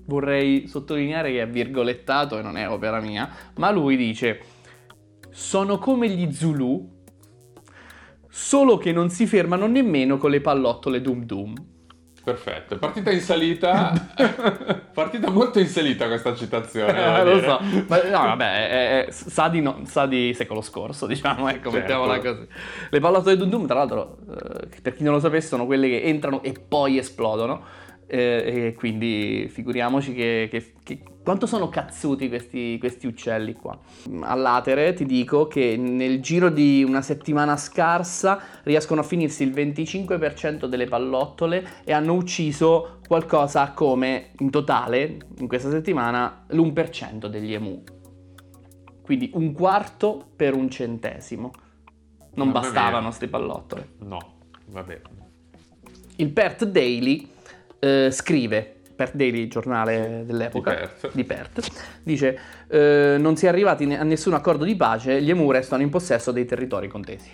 vorrei 0.05 0.67
sottolineare 0.67 1.31
che 1.31 1.41
è 1.41 1.47
virgolettato 1.47 2.37
e 2.37 2.43
non 2.43 2.55
è 2.55 2.69
opera 2.69 2.99
mia, 2.99 3.27
ma 3.55 3.71
lui 3.71 3.97
dice 3.97 4.57
sono 5.31 5.77
come 5.77 6.09
gli 6.09 6.31
Zulu, 6.31 6.98
solo 8.29 8.77
che 8.77 8.91
non 8.91 9.09
si 9.09 9.25
fermano 9.25 9.67
nemmeno 9.67 10.17
con 10.17 10.31
le 10.31 10.41
pallottole 10.41 11.01
Dum 11.01 11.23
Dum. 11.25 11.55
Perfetto, 12.21 12.77
partita 12.77 13.11
in 13.11 13.21
salita, 13.21 13.91
partita 14.93 15.31
molto 15.31 15.59
in 15.59 15.67
salita 15.67 16.07
questa 16.07 16.35
citazione. 16.35 17.19
Eh, 17.19 17.23
lo 17.23 17.39
so, 17.39 17.59
ma 17.87 18.03
no, 18.03 18.09
vabbè, 18.09 18.67
è, 18.67 19.05
è, 19.05 19.11
sa, 19.11 19.47
di 19.47 19.61
no, 19.61 19.79
sa, 19.85 20.05
di 20.05 20.33
secolo 20.35 20.61
scorso, 20.61 21.07
diciamo, 21.07 21.49
ecco, 21.49 21.71
certo. 21.71 21.77
mettiamola 21.77 22.19
così. 22.19 22.47
Le 22.89 22.99
pallottole 22.99 23.35
Dum 23.35 23.49
Dum, 23.49 23.65
tra 23.65 23.77
l'altro, 23.77 24.17
eh, 24.29 24.81
per 24.81 24.93
chi 24.95 25.03
non 25.03 25.13
lo 25.13 25.19
sapesse, 25.19 25.47
sono 25.47 25.65
quelle 25.65 25.89
che 25.89 26.03
entrano 26.03 26.43
e 26.43 26.53
poi 26.53 26.97
esplodono 26.97 27.63
eh, 28.05 28.65
e 28.67 28.73
quindi 28.73 29.47
figuriamoci 29.51 30.13
che, 30.13 30.47
che, 30.51 30.73
che, 30.83 31.01
quanto 31.29 31.45
sono 31.45 31.69
cazzuti 31.69 32.27
questi, 32.27 32.77
questi 32.79 33.05
uccelli 33.05 33.53
qua. 33.53 33.77
All'atere 34.21 34.93
ti 34.93 35.05
dico 35.05 35.45
che 35.45 35.77
nel 35.77 36.21
giro 36.21 36.49
di 36.49 36.83
una 36.83 37.03
settimana 37.03 37.55
scarsa 37.55 38.41
riescono 38.63 39.01
a 39.01 39.03
finirsi 39.03 39.43
il 39.43 39.51
25% 39.51 40.65
delle 40.65 40.87
pallottole 40.87 41.83
e 41.83 41.93
hanno 41.93 42.13
ucciso 42.13 42.97
qualcosa 43.07 43.73
come 43.73 44.31
in 44.39 44.49
totale 44.49 45.19
in 45.37 45.47
questa 45.47 45.69
settimana 45.69 46.45
l'1% 46.47 47.27
degli 47.27 47.53
emu. 47.53 47.83
Quindi 49.03 49.29
un 49.35 49.53
quarto 49.53 50.31
per 50.35 50.55
un 50.55 50.67
centesimo. 50.67 51.51
Non 52.33 52.47
Mamma 52.47 52.59
bastavano 52.61 53.05
queste 53.05 53.27
pallottole. 53.27 53.89
No, 53.99 54.17
vabbè. 54.65 55.01
Il 56.15 56.31
Pert 56.31 56.65
Daily 56.65 57.29
eh, 57.77 58.09
scrive 58.09 58.78
per 58.99 59.11
Daily, 59.13 59.47
giornale 59.47 60.23
dell'epoca 60.25 60.71
di 60.71 60.77
Perth, 60.77 61.11
di 61.13 61.23
Perth 61.23 62.01
dice 62.03 62.39
eh, 62.67 63.15
non 63.17 63.37
si 63.37 63.45
è 63.45 63.47
arrivati 63.47 63.85
a 63.93 64.03
nessun 64.03 64.33
accordo 64.33 64.65
di 64.65 64.75
pace, 64.75 65.21
gli 65.21 65.29
Emu 65.29 65.49
restano 65.51 65.81
in 65.83 65.89
possesso 65.89 66.33
dei 66.33 66.43
territori 66.43 66.89
contesi. 66.89 67.31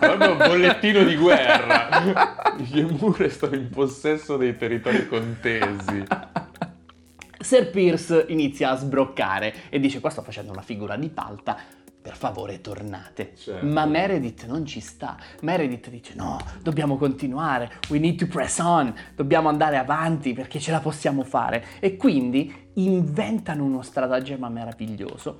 Proprio 0.00 0.32
un 0.32 0.38
bollettino 0.38 1.04
di 1.04 1.14
guerra. 1.14 2.56
Gli 2.56 2.80
Emu 2.80 3.12
restano 3.12 3.54
in 3.54 3.68
possesso 3.68 4.36
dei 4.36 4.56
territori 4.56 5.06
contesi. 5.06 6.02
Sir 7.38 7.70
Pierce 7.70 8.24
inizia 8.26 8.70
a 8.70 8.76
sbroccare 8.76 9.54
e 9.68 9.78
dice 9.78 10.00
qua 10.00 10.10
sto 10.10 10.22
facendo 10.22 10.50
una 10.50 10.62
figura 10.62 10.96
di 10.96 11.10
palta 11.10 11.56
per 12.02 12.16
favore 12.16 12.60
tornate. 12.60 13.32
Certo. 13.36 13.64
Ma 13.64 13.86
Meredith 13.86 14.46
non 14.46 14.66
ci 14.66 14.80
sta. 14.80 15.16
Meredith 15.42 15.88
dice 15.88 16.14
no, 16.14 16.38
dobbiamo 16.60 16.96
continuare, 16.96 17.70
we 17.88 17.98
need 17.98 18.18
to 18.18 18.26
press 18.26 18.58
on, 18.58 18.92
dobbiamo 19.14 19.48
andare 19.48 19.76
avanti 19.76 20.32
perché 20.32 20.58
ce 20.58 20.72
la 20.72 20.80
possiamo 20.80 21.22
fare. 21.22 21.64
E 21.78 21.96
quindi 21.96 22.70
inventano 22.74 23.64
uno 23.64 23.82
stratagemma 23.82 24.48
meraviglioso 24.48 25.38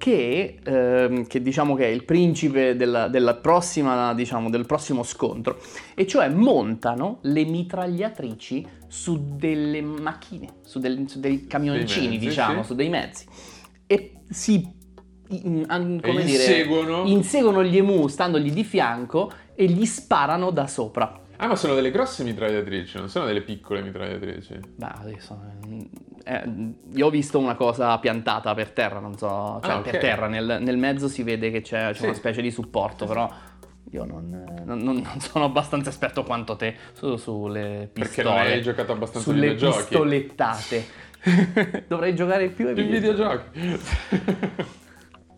che, 0.00 0.58
ehm, 0.64 1.26
che, 1.26 1.42
diciamo 1.42 1.74
che 1.74 1.84
è 1.84 1.88
il 1.88 2.04
principe 2.06 2.74
della, 2.74 3.08
della 3.08 3.34
prossima, 3.34 4.14
diciamo, 4.14 4.48
del 4.48 4.64
prossimo 4.64 5.02
scontro, 5.02 5.60
e 5.94 6.06
cioè 6.06 6.30
montano 6.30 7.18
le 7.22 7.44
mitragliatrici 7.44 8.66
su 8.88 9.36
delle 9.36 9.82
macchine, 9.82 10.54
su, 10.62 10.78
del, 10.78 11.04
su 11.06 11.20
dei 11.20 11.46
camioncini, 11.46 12.14
mezzi, 12.14 12.26
diciamo, 12.26 12.62
sì. 12.62 12.68
su 12.68 12.74
dei 12.74 12.88
mezzi, 12.88 13.26
e 13.86 14.12
si 14.30 14.78
in, 15.30 16.00
come 16.02 16.24
dire, 16.24 16.42
inseguono. 16.42 17.04
inseguono 17.04 17.62
gli 17.64 17.76
emu 17.76 18.06
standogli 18.08 18.52
di 18.52 18.64
fianco 18.64 19.30
e 19.54 19.66
gli 19.66 19.84
sparano 19.84 20.50
da 20.50 20.66
sopra. 20.66 21.20
Ah, 21.42 21.46
ma 21.46 21.56
sono 21.56 21.74
delle 21.74 21.90
grosse 21.90 22.22
mitragliatrici, 22.22 22.98
non 22.98 23.08
sono 23.08 23.24
delle 23.24 23.40
piccole 23.40 23.80
mitragliatrici. 23.80 24.60
Beh, 24.76 24.92
adesso. 24.94 25.40
Eh, 26.22 26.42
io 26.92 27.06
ho 27.06 27.10
visto 27.10 27.38
una 27.38 27.54
cosa 27.54 27.98
piantata 27.98 28.52
per 28.52 28.72
terra, 28.72 28.98
non 28.98 29.16
so, 29.16 29.58
cioè 29.62 29.72
ah, 29.72 29.78
okay. 29.78 29.90
per 29.90 30.00
terra, 30.00 30.26
nel, 30.26 30.58
nel, 30.60 30.76
mezzo 30.76 31.08
si 31.08 31.22
vede 31.22 31.50
che 31.50 31.62
c'è, 31.62 31.92
c'è 31.92 31.94
sì. 31.94 32.04
una 32.04 32.12
specie 32.12 32.42
di 32.42 32.50
supporto, 32.50 33.06
però 33.06 33.32
io 33.92 34.04
non, 34.04 34.62
non, 34.66 34.82
non, 34.82 35.02
sono 35.20 35.46
abbastanza 35.46 35.88
esperto 35.88 36.24
quanto 36.24 36.56
te 36.56 36.76
su, 36.92 37.16
sulle 37.16 37.88
pistole. 37.90 38.06
Perché 38.06 38.22
non 38.22 38.36
hai 38.36 38.62
giocato 38.62 38.92
abbastanza 38.92 39.30
sulle 39.30 39.48
videogiochi. 39.54 39.78
pistolettate. 39.78 40.86
Dovrei 41.88 42.14
giocare 42.14 42.48
più 42.48 42.66
ai 42.66 42.74
videogiochi. 42.74 43.48
videogiochi. 43.58 44.78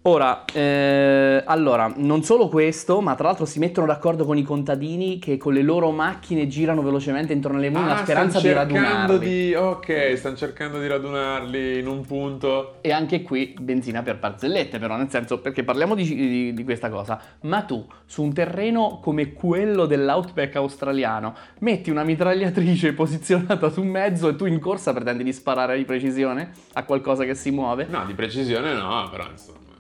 Ora, 0.05 0.45
eh, 0.53 1.45
allora, 1.47 1.93
non 1.95 2.25
solo 2.25 2.49
questo, 2.49 3.01
ma 3.01 3.15
tra 3.15 3.29
l'altro 3.29 3.45
si 3.45 3.61
mettono 3.61 3.87
d'accordo 3.87 4.25
con 4.25 4.37
i 4.37 4.43
contadini 4.43 5.21
che 5.21 5.37
con 5.37 5.53
le 5.53 5.62
loro 5.62 5.93
macchine 5.93 6.49
girano 6.49 6.83
velocemente 6.83 7.33
intorno 7.33 7.59
alle 7.59 7.71
muni 7.71 7.85
ah, 7.85 7.95
la 7.95 7.97
speranza 7.99 8.41
di 8.41 8.53
radunarli. 8.53 9.19
Di, 9.21 9.55
ok, 9.55 10.15
stanno 10.17 10.35
cercando 10.35 10.81
di 10.81 10.88
radunarli 10.88 11.79
in 11.79 11.87
un 11.87 12.05
punto. 12.05 12.79
E 12.81 12.91
anche 12.91 13.23
qui 13.23 13.55
benzina 13.61 14.03
per 14.03 14.19
barzellette, 14.19 14.81
però, 14.81 14.97
nel 14.97 15.09
senso, 15.09 15.38
perché 15.38 15.62
parliamo 15.62 15.95
di, 15.95 16.03
di, 16.03 16.53
di 16.53 16.65
questa 16.65 16.91
cosa, 16.91 17.21
ma 17.43 17.62
tu 17.62 17.87
su 18.05 18.25
un 18.25 18.33
terreno 18.33 18.99
come 19.01 19.33
quello 19.33 19.87
dell'outback 19.87 20.57
australiano 20.57 21.33
metti 21.61 21.91
una 21.91 22.03
mitragliatrice 22.03 22.91
posizionata 22.93 23.71
su 23.71 23.85
mezzo 23.85 24.31
e 24.31 24.35
tu 24.35 24.47
in 24.47 24.59
corsa 24.59 24.93
pretendi 24.93 25.23
di 25.23 25.33
sparare 25.33 25.77
di 25.77 25.85
precisione 25.85 26.51
a 26.73 26.83
qualcosa 26.83 27.23
che 27.23 27.37
si 27.37 27.53
muove? 27.53 27.87
No, 27.88 28.05
di 28.05 28.15
precisione 28.15 28.75
no, 28.75 29.09
però 29.09 29.29
insomma. 29.31 29.72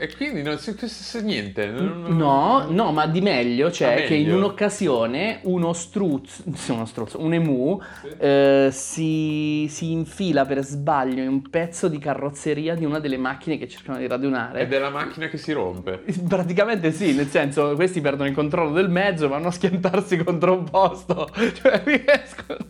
E 0.00 0.14
quindi 0.16 0.42
non 0.42 0.58
si, 0.58 0.74
si- 0.78 1.22
niente. 1.24 1.66
non- 1.66 2.04
No, 2.16 2.66
no, 2.68 2.92
ma 2.92 3.06
di 3.06 3.20
meglio 3.20 3.68
c'è 3.70 4.04
Ah, 4.04 4.06
che 4.06 4.14
in 4.14 4.32
un'occasione 4.32 5.40
uno 5.44 5.72
struzzo, 5.72 6.42
uno 6.72 6.84
struzzo, 6.86 7.20
un 7.20 7.34
emu 7.34 7.80
Sì. 8.02 8.08
eh, 8.18 8.68
si, 8.70 9.66
si 9.68 9.90
infila 9.92 10.44
per 10.46 10.62
sbaglio 10.64 11.22
in 11.22 11.28
un 11.28 11.48
pezzo 11.50 11.88
di 11.88 11.98
carrozzeria 11.98 12.74
di 12.74 12.84
una 12.84 12.98
delle 13.00 13.16
macchine 13.16 13.58
che 13.58 13.66
cercano 13.68 13.98
di 13.98 14.06
radunare. 14.06 14.60
Ed 14.60 14.72
è 14.72 14.78
la 14.78 14.90
macchina 14.90 15.26
che 15.28 15.36
si 15.36 15.52
rompe. 15.52 16.02
Praticamente 16.28 16.92
sì, 16.92 17.12
nel 17.14 17.26
senso 17.28 17.74
questi 17.74 18.00
perdono 18.00 18.28
il 18.28 18.34
controllo 18.34 18.72
del 18.72 18.88
mezzo 18.88 19.26
vanno 19.28 19.48
a 19.48 19.52
schiantarsi 19.52 20.16
contro 20.18 20.52
un 20.54 20.64
posto, 20.64 21.28
cioè 21.60 21.82
riescono. 21.84 22.67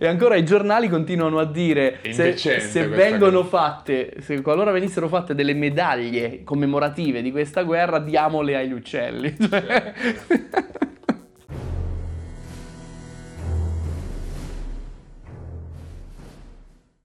E 0.00 0.06
ancora 0.06 0.36
i 0.36 0.44
giornali 0.44 0.88
continuano 0.88 1.40
a 1.40 1.44
dire 1.44 1.98
se, 2.10 2.36
se 2.36 2.86
vengono 2.86 3.38
cosa. 3.42 3.48
fatte, 3.48 4.14
se 4.20 4.40
qualora 4.42 4.70
venissero 4.70 5.08
fatte 5.08 5.34
delle 5.34 5.54
medaglie 5.54 6.44
commemorative 6.44 7.20
di 7.20 7.32
questa 7.32 7.62
guerra, 7.64 7.98
diamole 7.98 8.54
agli 8.56 8.72
uccelli. 8.72 9.34
Cioè- 9.36 9.92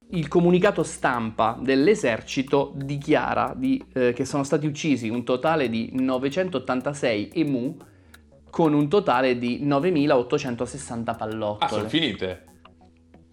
Il 0.09 0.27
comunicato 0.27 0.83
stampa 0.83 1.57
dell'esercito 1.59 2.71
dichiara 2.75 3.53
di, 3.55 3.83
eh, 3.93 4.13
che 4.13 4.25
sono 4.25 4.43
stati 4.43 4.67
uccisi 4.67 5.09
un 5.09 5.23
totale 5.23 5.69
di 5.69 5.89
986 5.93 7.31
emu 7.33 7.75
con 8.51 8.73
un 8.73 8.87
totale 8.89 9.39
di 9.39 9.57
9860 9.65 11.11
Ah, 11.11 11.15
sono 11.17 11.27
pallottole. 11.31 11.89
finite. 11.89 12.43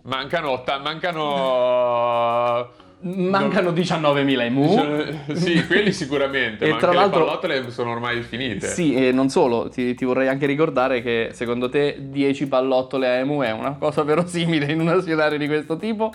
Mancano. 0.02 0.50
otta- 0.50 0.78
mancano. 0.78 2.68
Mancano 3.02 3.70
19.000 3.72 4.42
emu. 4.44 4.68
Diciamo- 4.68 5.04
Sì, 5.34 5.66
quelli 5.66 5.90
sicuramente. 5.92 6.66
E 6.68 6.70
ma 6.72 6.76
tra 6.76 6.88
anche 6.88 7.00
l'altro- 7.00 7.20
le 7.20 7.24
pallottole 7.26 7.70
sono 7.70 7.92
ormai 7.92 8.20
finite. 8.20 8.66
Sì, 8.66 8.94
e 8.94 9.10
non 9.10 9.30
solo, 9.30 9.70
ti, 9.70 9.94
ti 9.94 10.04
vorrei 10.04 10.28
anche 10.28 10.44
ricordare 10.44 11.00
che 11.00 11.30
secondo 11.32 11.70
te 11.70 11.96
10 11.98 12.46
pallottole 12.46 13.08
a 13.08 13.12
emu 13.14 13.40
è 13.40 13.52
una 13.52 13.76
cosa 13.78 14.02
verosimile 14.02 14.70
in 14.70 14.80
uno 14.80 15.00
scenario 15.00 15.38
di 15.38 15.46
questo 15.46 15.78
tipo? 15.78 16.12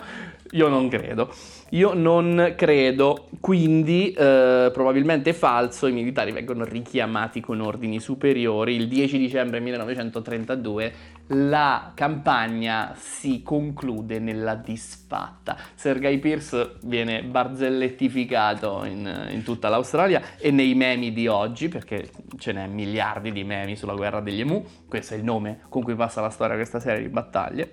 Io 0.52 0.68
non 0.68 0.88
credo. 0.88 1.32
Io 1.70 1.94
non 1.94 2.54
credo, 2.56 3.28
quindi 3.40 4.12
eh, 4.12 4.70
probabilmente 4.72 5.30
è 5.30 5.32
falso, 5.32 5.88
i 5.88 5.92
militari 5.92 6.30
vengono 6.30 6.64
richiamati 6.64 7.40
con 7.40 7.60
ordini 7.60 7.98
superiori. 7.98 8.76
Il 8.76 8.86
10 8.86 9.18
dicembre 9.18 9.58
1932 9.58 10.92
la 11.28 11.90
campagna 11.94 12.94
si 12.96 13.42
conclude 13.42 14.20
nella 14.20 14.54
disfatta. 14.54 15.56
Sergei 15.74 16.18
Pierce 16.18 16.76
viene 16.82 17.24
barzellettificato 17.24 18.84
in, 18.84 19.28
in 19.30 19.42
tutta 19.42 19.68
l'Australia 19.68 20.22
e 20.38 20.52
nei 20.52 20.74
memi 20.74 21.12
di 21.12 21.26
oggi, 21.26 21.68
perché 21.68 22.10
ce 22.38 22.52
n'è 22.52 22.68
miliardi 22.68 23.32
di 23.32 23.42
memi 23.42 23.74
sulla 23.74 23.94
guerra 23.94 24.20
degli 24.20 24.40
emu, 24.40 24.64
questo 24.88 25.14
è 25.14 25.16
il 25.16 25.24
nome 25.24 25.62
con 25.68 25.82
cui 25.82 25.96
passa 25.96 26.20
la 26.20 26.30
storia 26.30 26.54
questa 26.54 26.78
serie 26.78 27.02
di 27.02 27.08
battaglie, 27.08 27.70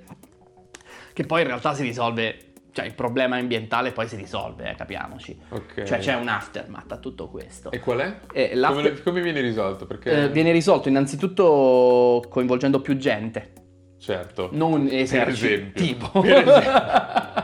che 1.14 1.26
poi 1.26 1.42
in 1.42 1.48
realtà 1.48 1.76
si 1.76 1.84
risolve, 1.84 2.53
cioè 2.74 2.86
il 2.86 2.94
problema 2.96 3.38
ambientale 3.38 3.92
poi 3.92 4.08
si 4.08 4.16
risolve, 4.18 4.72
eh, 4.72 4.76
capiamoci. 4.76 5.38
Ok. 5.50 5.84
Cioè 5.84 6.00
c'è 6.00 6.16
un 6.16 6.28
aftermath 6.28 6.92
a 6.92 6.98
tutto 6.98 7.30
questo. 7.30 7.72
E 7.72 7.80
qual 7.80 8.00
è? 8.00 8.18
E 8.34 8.56
l'after- 8.56 8.90
Come, 8.90 9.02
come 9.04 9.22
viene 9.22 9.40
risolto? 9.42 9.86
Perché. 9.86 10.24
eh, 10.24 10.30
viene 10.30 10.52
risolto 10.52 10.90
innanzitutto 10.90 12.24
coinvolgendo 12.30 12.82
più 12.82 12.98
gente, 12.98 13.54
Certo. 14.00 14.50
non 14.52 14.86
Per 14.88 14.96
eserciti 14.96 15.46
esempio. 15.54 15.82
tipo. 15.84 16.20
Per 16.22 16.48
esempio. 16.48 17.42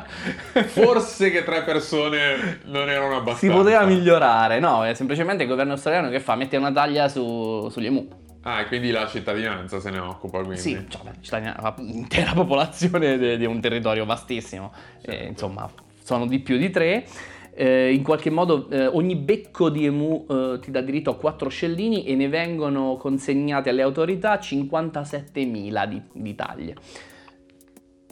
Forse 0.68 1.30
che 1.32 1.44
tre 1.44 1.64
persone 1.64 2.60
non 2.66 2.90
erano 2.90 3.16
abbastanza. 3.18 3.40
si 3.40 3.50
poteva 3.50 3.86
migliorare, 3.86 4.60
no, 4.60 4.84
è 4.86 4.94
semplicemente 4.94 5.44
il 5.44 5.50
governo 5.50 5.74
australiano 5.74 6.10
che 6.10 6.20
fa? 6.20 6.36
Mette 6.36 6.58
una 6.58 6.72
taglia 6.72 7.08
su- 7.08 7.70
sugli 7.70 7.86
emu. 7.86 8.08
Ah, 8.50 8.62
e 8.62 8.66
quindi 8.66 8.90
la 8.90 9.06
cittadinanza 9.08 9.80
se 9.80 9.92
ne 9.92 10.00
occupa, 10.00 10.40
quindi. 10.40 10.58
Sì, 10.60 10.86
cioè, 11.22 11.54
l'intera 11.78 12.34
popolazione 12.36 13.38
di 13.38 13.46
un 13.46 13.62
territorio 13.62 14.06
vastissimo, 14.06 14.72
Certo. 15.02 15.12
Eh, 15.12 15.28
insomma, 15.28 15.72
sono 16.02 16.26
di 16.26 16.40
più 16.40 16.58
di 16.58 16.72
tre. 16.72 17.06
Eh, 17.54 17.94
in 17.94 18.02
qualche 18.04 18.30
modo 18.32 18.68
eh, 18.70 18.88
ogni 18.88 19.16
becco 19.16 19.70
di 19.70 19.86
emu 19.86 20.26
eh, 20.30 20.60
ti 20.62 20.72
dà 20.72 20.82
diritto 20.82 21.12
a 21.12 21.16
quattro 21.16 21.50
scellini 21.50 22.06
e 22.06 22.16
ne 22.16 22.28
vengono 22.30 22.96
consegnate 22.96 23.70
alle 23.70 23.82
autorità 23.82 24.40
57.000 24.40 25.86
di, 25.88 26.02
di 26.14 26.36
taglie, 26.36 26.76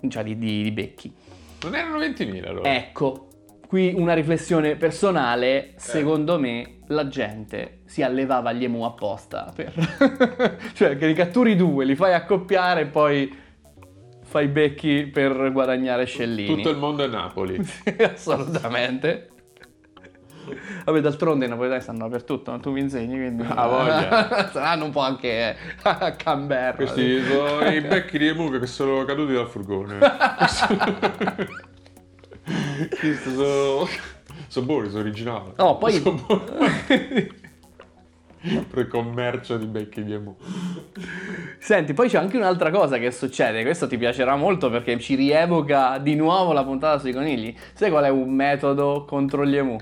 cioè 0.10 0.24
di, 0.24 0.38
di- 0.38 0.64
di 0.64 0.72
becchi. 0.72 1.12
Non 1.64 1.74
erano 1.74 1.98
20.000 1.98 2.46
allora. 2.46 2.76
Ecco, 2.76 3.27
qui 3.68 3.94
una 3.96 4.14
riflessione 4.14 4.76
personale, 4.76 5.74
secondo 5.76 6.40
me 6.40 6.80
la 6.88 7.08
gente 7.08 7.82
si 7.86 8.02
allevava 8.02 8.54
gli 8.54 8.64
emu 8.64 8.84
apposta 8.84 9.52
per... 9.54 9.74
cioè 10.74 10.98
che 10.98 11.06
li 11.06 11.14
catturi 11.14 11.56
due, 11.56 11.84
li 11.84 11.96
fai 11.96 12.14
accoppiare 12.14 12.82
e 12.82 12.86
poi 12.86 13.46
fai 14.24 14.46
i 14.46 14.48
becchi 14.48 15.06
per 15.08 15.52
guadagnare 15.52 16.06
scellini. 16.06 16.56
Tutto 16.56 16.70
il 16.70 16.78
mondo 16.78 17.04
è 17.04 17.08
Napoli. 17.08 17.60
Sì, 17.64 17.96
assolutamente. 18.02 19.30
Vabbè, 20.86 21.02
d'altronde 21.02 21.46
i 21.46 21.50
napoletani 21.50 21.82
stanno 21.82 22.08
dappertutto, 22.08 22.52
no? 22.52 22.60
tu 22.62 22.72
mi 22.72 22.80
insegni, 22.80 23.16
quindi... 23.16 23.44
Ah, 23.48 23.68
voglia. 23.68 24.48
Saranno 24.52 24.86
un 24.86 24.92
po' 24.92 25.02
anche 25.02 25.58
a 25.82 26.12
Canberra. 26.12 26.76
Questi 26.76 27.22
sono 27.24 27.68
i 27.70 27.82
becchi 27.82 28.18
di 28.18 28.28
Emu 28.28 28.50
che 28.50 28.66
sono 28.66 29.04
caduti 29.04 29.34
dal 29.34 29.48
furgone. 29.48 30.00
Questi 33.00 33.32
sono... 33.34 33.88
Sono 34.48 34.66
buoni, 34.66 34.90
sono 34.90 35.02
originali. 35.02 35.52
No, 35.58 35.78
poi... 35.78 35.94
Sono 35.94 36.22
buoni. 36.26 37.46
Per 38.70 38.80
il 38.80 38.88
commercio 38.88 39.58
di 39.58 39.66
becchi 39.66 40.04
di 40.04 40.14
Emu. 40.14 40.36
Senti, 41.60 41.94
poi 41.94 42.08
c'è 42.08 42.20
anche 42.20 42.38
un'altra 42.38 42.70
cosa 42.70 42.98
che 42.98 43.12
succede, 43.12 43.64
questo 43.64 43.88
ti 43.88 43.98
piacerà 43.98 44.36
molto 44.36 44.70
perché 44.70 44.98
ci 45.00 45.16
rievoca 45.16 45.98
di 45.98 46.16
nuovo 46.16 46.54
la 46.54 46.64
puntata 46.64 47.00
sui 47.00 47.12
conigli. 47.14 47.54
Sai 47.74 47.90
qual 47.90 48.06
è 48.06 48.10
un 48.10 48.30
metodo 48.30 49.06
contro 49.06 49.46
gli 49.46 49.58
emu? 49.58 49.78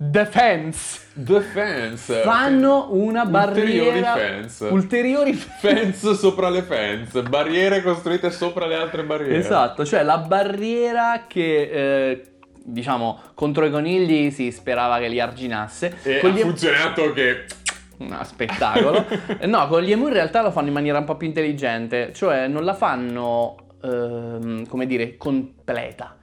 Defense! 0.00 1.08
Defense. 1.12 2.20
Fanno 2.22 2.86
una 2.92 3.22
Ulteriori 3.22 4.00
barriera... 4.00 4.14
fence. 4.14 4.64
Ulteriori 4.66 5.32
Fence 5.32 6.14
sopra 6.14 6.48
le 6.50 6.62
fence, 6.62 7.22
barriere 7.24 7.82
costruite 7.82 8.30
sopra 8.30 8.66
le 8.66 8.76
altre 8.76 9.02
barriere. 9.02 9.36
Esatto, 9.36 9.84
cioè 9.84 10.04
la 10.04 10.18
barriera 10.18 11.24
che... 11.26 11.70
eh, 11.72 12.22
diciamo, 12.62 13.18
contro 13.34 13.64
i 13.64 13.72
conigli 13.72 14.30
si 14.30 14.52
sperava 14.52 15.00
che 15.00 15.08
li 15.08 15.18
arginasse. 15.18 15.96
E 16.04 16.20
ha 16.22 16.28
gli 16.28 16.38
funzionato 16.38 17.12
che... 17.12 17.46
No, 17.96 18.22
spettacolo. 18.22 19.04
No, 19.46 19.66
con 19.66 19.82
gli 19.82 19.90
emu 19.90 20.06
in 20.06 20.12
realtà 20.12 20.42
lo 20.42 20.52
fanno 20.52 20.68
in 20.68 20.74
maniera 20.74 20.98
un 20.98 21.04
po' 21.04 21.16
più 21.16 21.26
intelligente, 21.26 22.12
cioè 22.14 22.46
non 22.46 22.64
la 22.64 22.74
fanno, 22.74 23.56
ehm, 23.82 24.68
come 24.68 24.86
dire, 24.86 25.16
completa. 25.16 26.16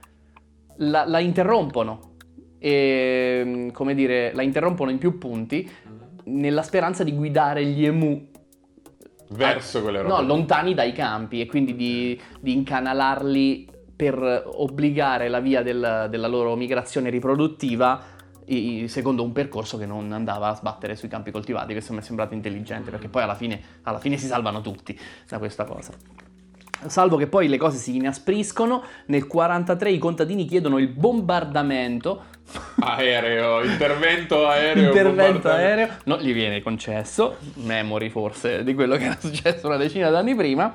La, 0.78 1.04
la 1.06 1.18
interrompono 1.18 2.15
e, 2.66 3.70
come 3.72 3.94
dire, 3.94 4.32
la 4.34 4.42
interrompono 4.42 4.90
in 4.90 4.98
più 4.98 5.18
punti 5.18 5.70
nella 6.24 6.62
speranza 6.62 7.04
di 7.04 7.12
guidare 7.12 7.64
gli 7.64 7.86
emu 7.86 8.26
Verso 9.28 9.82
quelle 9.82 10.02
robe. 10.02 10.12
no, 10.12 10.22
lontani 10.22 10.74
dai 10.74 10.90
campi 10.90 11.40
e 11.40 11.46
quindi 11.46 11.76
di, 11.76 12.20
di 12.40 12.52
incanalarli 12.54 13.68
per 13.94 14.50
obbligare 14.52 15.28
la 15.28 15.38
via 15.38 15.62
del- 15.62 16.08
della 16.10 16.26
loro 16.26 16.56
migrazione 16.56 17.08
riproduttiva 17.08 18.02
secondo 18.86 19.22
un 19.22 19.30
percorso 19.32 19.76
che 19.78 19.86
non 19.86 20.10
andava 20.10 20.48
a 20.48 20.54
sbattere 20.56 20.96
sui 20.96 21.08
campi 21.08 21.30
coltivati. 21.30 21.72
Questo 21.72 21.92
mi 21.92 22.00
è 22.00 22.02
sembrato 22.02 22.34
intelligente 22.34 22.90
perché 22.90 23.08
poi 23.08 23.22
alla 23.22 23.34
fine, 23.36 23.60
alla 23.82 23.98
fine 23.98 24.16
si 24.16 24.26
salvano 24.26 24.60
tutti 24.60 24.98
da 25.28 25.38
questa 25.38 25.64
cosa. 25.64 25.92
Salvo 26.86 27.16
che 27.16 27.26
poi 27.26 27.48
le 27.48 27.56
cose 27.56 27.78
si 27.78 27.96
inaspriscono, 27.96 28.82
nel 29.06 29.26
43 29.26 29.90
i 29.90 29.98
contadini 29.98 30.44
chiedono 30.44 30.78
il 30.78 30.88
bombardamento 30.88 32.34
Aereo, 32.78 33.64
intervento 33.64 34.46
aereo. 34.46 34.86
intervento 34.88 35.48
aereo 35.48 35.88
non 36.04 36.18
gli 36.18 36.32
viene 36.32 36.62
concesso, 36.62 37.38
memory 37.54 38.08
forse 38.08 38.62
di 38.62 38.74
quello 38.74 38.96
che 38.96 39.04
era 39.04 39.16
successo 39.18 39.66
una 39.66 39.76
decina 39.76 40.10
d'anni 40.10 40.34
prima. 40.34 40.72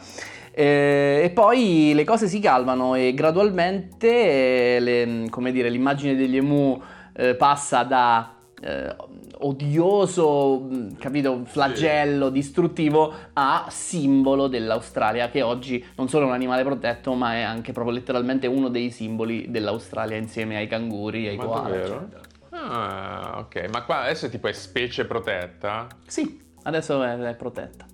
Eh, 0.54 1.22
e 1.24 1.30
poi 1.30 1.94
le 1.96 2.04
cose 2.04 2.28
si 2.28 2.40
calmano 2.42 2.96
e 2.96 3.14
gradualmente 3.14 4.76
eh, 4.76 4.80
le- 4.82 5.30
come 5.30 5.54
dire, 5.54 5.70
l'immagine 5.70 6.14
degli 6.14 6.36
emu 6.36 6.82
eh, 7.14 7.36
passa 7.36 7.84
da 7.84 8.36
eh, 8.62 8.96
odioso, 9.42 10.60
mh, 10.60 10.98
capito, 10.98 11.42
flagello 11.46 12.30
distruttivo 12.30 13.14
a 13.34 13.66
simbolo 13.70 14.48
dell'Australia 14.48 15.30
che 15.30 15.42
oggi 15.42 15.84
non 15.96 16.08
solo 16.10 16.26
è 16.26 16.28
un 16.28 16.34
animale 16.34 16.64
protetto 16.64 17.14
ma 17.14 17.34
è 17.34 17.42
anche 17.42 17.72
proprio 17.72 17.94
letteralmente 17.96 18.48
uno 18.48 18.70
dei 18.70 18.90
simboli 18.92 19.50
dell'Australia 19.50 20.18
insieme 20.18 20.58
ai 20.58 20.68
canguri 20.68 21.28
e 21.28 21.30
ai 21.30 21.36
koala. 21.38 21.76
eccetera. 21.76 22.22
Ah, 22.52 23.40
ok. 23.40 23.70
Ma 23.72 23.84
qua 23.84 24.02
adesso 24.02 24.30
tipo 24.30 24.48
è 24.48 24.54
specie 24.54 25.06
protetta? 25.06 25.88
Sì, 26.06 26.40
adesso 26.64 27.02
è, 27.02 27.18
è 27.18 27.36
protetta. 27.36 27.86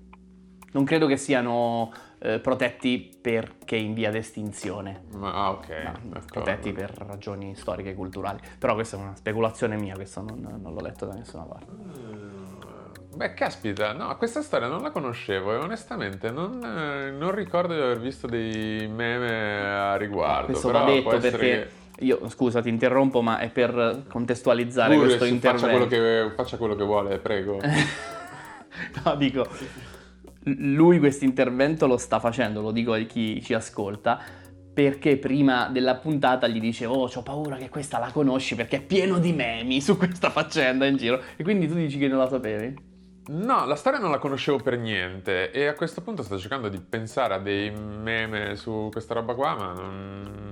Non 0.71 0.84
credo 0.84 1.08
che 1.08 1.17
siano 1.17 1.91
eh, 2.19 2.39
protetti 2.39 3.15
perché 3.21 3.75
in 3.75 3.93
via 3.93 4.12
d'estinzione. 4.12 5.03
Ah, 5.21 5.51
ok. 5.51 5.67
No, 6.03 6.21
protetti 6.25 6.71
per 6.71 6.91
ragioni 6.97 7.56
storiche 7.56 7.91
e 7.91 7.93
culturali. 7.93 8.39
Però 8.58 8.73
questa 8.73 8.97
è 8.97 8.99
una 8.99 9.15
speculazione 9.15 9.77
mia, 9.77 9.95
questo 9.95 10.21
non, 10.21 10.60
non 10.62 10.73
l'ho 10.73 10.82
letto 10.82 11.06
da 11.06 11.13
nessuna 11.13 11.43
parte. 11.43 11.71
Mm, 11.71 12.38
Beh, 13.15 13.34
caspita, 13.34 13.93
no, 13.93 14.15
questa 14.17 14.43
storia 14.43 14.67
non 14.67 14.82
la 14.84 14.91
conoscevo 14.91 15.53
e 15.53 15.58
onestamente 15.58 16.30
non, 16.30 16.63
eh, 16.63 17.10
non 17.10 17.32
ricordo 17.32 17.73
di 17.73 17.82
aver 17.82 17.99
visto 17.99 18.27
dei 18.27 18.88
meme 18.88 19.60
a 19.60 19.95
riguardo. 19.95 20.51
Questo 20.51 20.71
va 20.71 20.84
detto 20.84 21.17
perché 21.17 21.71
io, 21.99 22.30
scusa, 22.30 22.62
ti 22.62 22.69
interrompo, 22.69 23.21
ma 23.21 23.39
è 23.39 23.49
per 23.49 24.03
contestualizzare 24.08 24.93
Pure, 24.93 25.08
questo 25.08 25.25
intervento. 25.25 25.65
faccia, 25.65 25.77
quello 25.77 25.88
che, 25.88 26.36
faccia 26.36 26.58
quello 26.58 26.75
che 26.75 26.84
vuole, 26.84 27.17
prego. 27.17 27.60
No, 29.03 29.15
dico, 29.15 29.47
lui 30.56 31.00
questo 31.00 31.26
intervento 31.26 31.88
lo 31.88 31.98
sta 31.98 32.20
facendo, 32.20 32.62
lo 32.62 32.72
dico 32.72 32.94
a 32.94 33.00
chi 33.00 33.42
ci 33.42 33.54
ascolta, 33.54 34.20
perché 34.74 35.18
prima 35.18 35.70
della 35.70 35.96
puntata 35.96 36.48
gli 36.48 36.60
dice 36.60 36.86
oh, 36.86 37.10
ho 37.14 37.24
paura 37.24 37.58
che 37.58 37.70
questa 37.70 37.98
la 37.98 38.12
conosci 38.12 38.56
perché 38.56 38.78
è 38.78 38.82
pieno 38.82 39.18
di 39.18 39.34
memi 39.34 39.82
su 39.82 39.98
questa 39.98 40.30
faccenda 40.30 40.86
in 40.86 40.98
giro. 40.98 41.22
E 41.36 41.44
quindi 41.44 41.68
tu 41.68 41.74
dici 41.74 41.98
che 41.98 42.08
non 42.08 42.20
la 42.20 42.30
sapevi? 42.30 42.87
No, 43.30 43.66
la 43.66 43.76
storia 43.76 44.00
non 44.00 44.12
la 44.12 44.20
conoscevo 44.20 44.58
per 44.60 44.78
niente 44.78 45.52
e 45.52 45.68
a 45.68 45.74
questo 45.74 46.02
punto 46.02 46.24
sto 46.24 46.40
cercando 46.40 46.70
di 46.70 46.80
pensare 46.80 47.34
a 47.34 47.40
dei 47.40 47.72
meme 47.72 48.56
su 48.56 48.88
questa 48.92 49.13
roba 49.13 49.34
qua, 49.36 49.54
ma 49.54 49.74
non- 49.74 50.52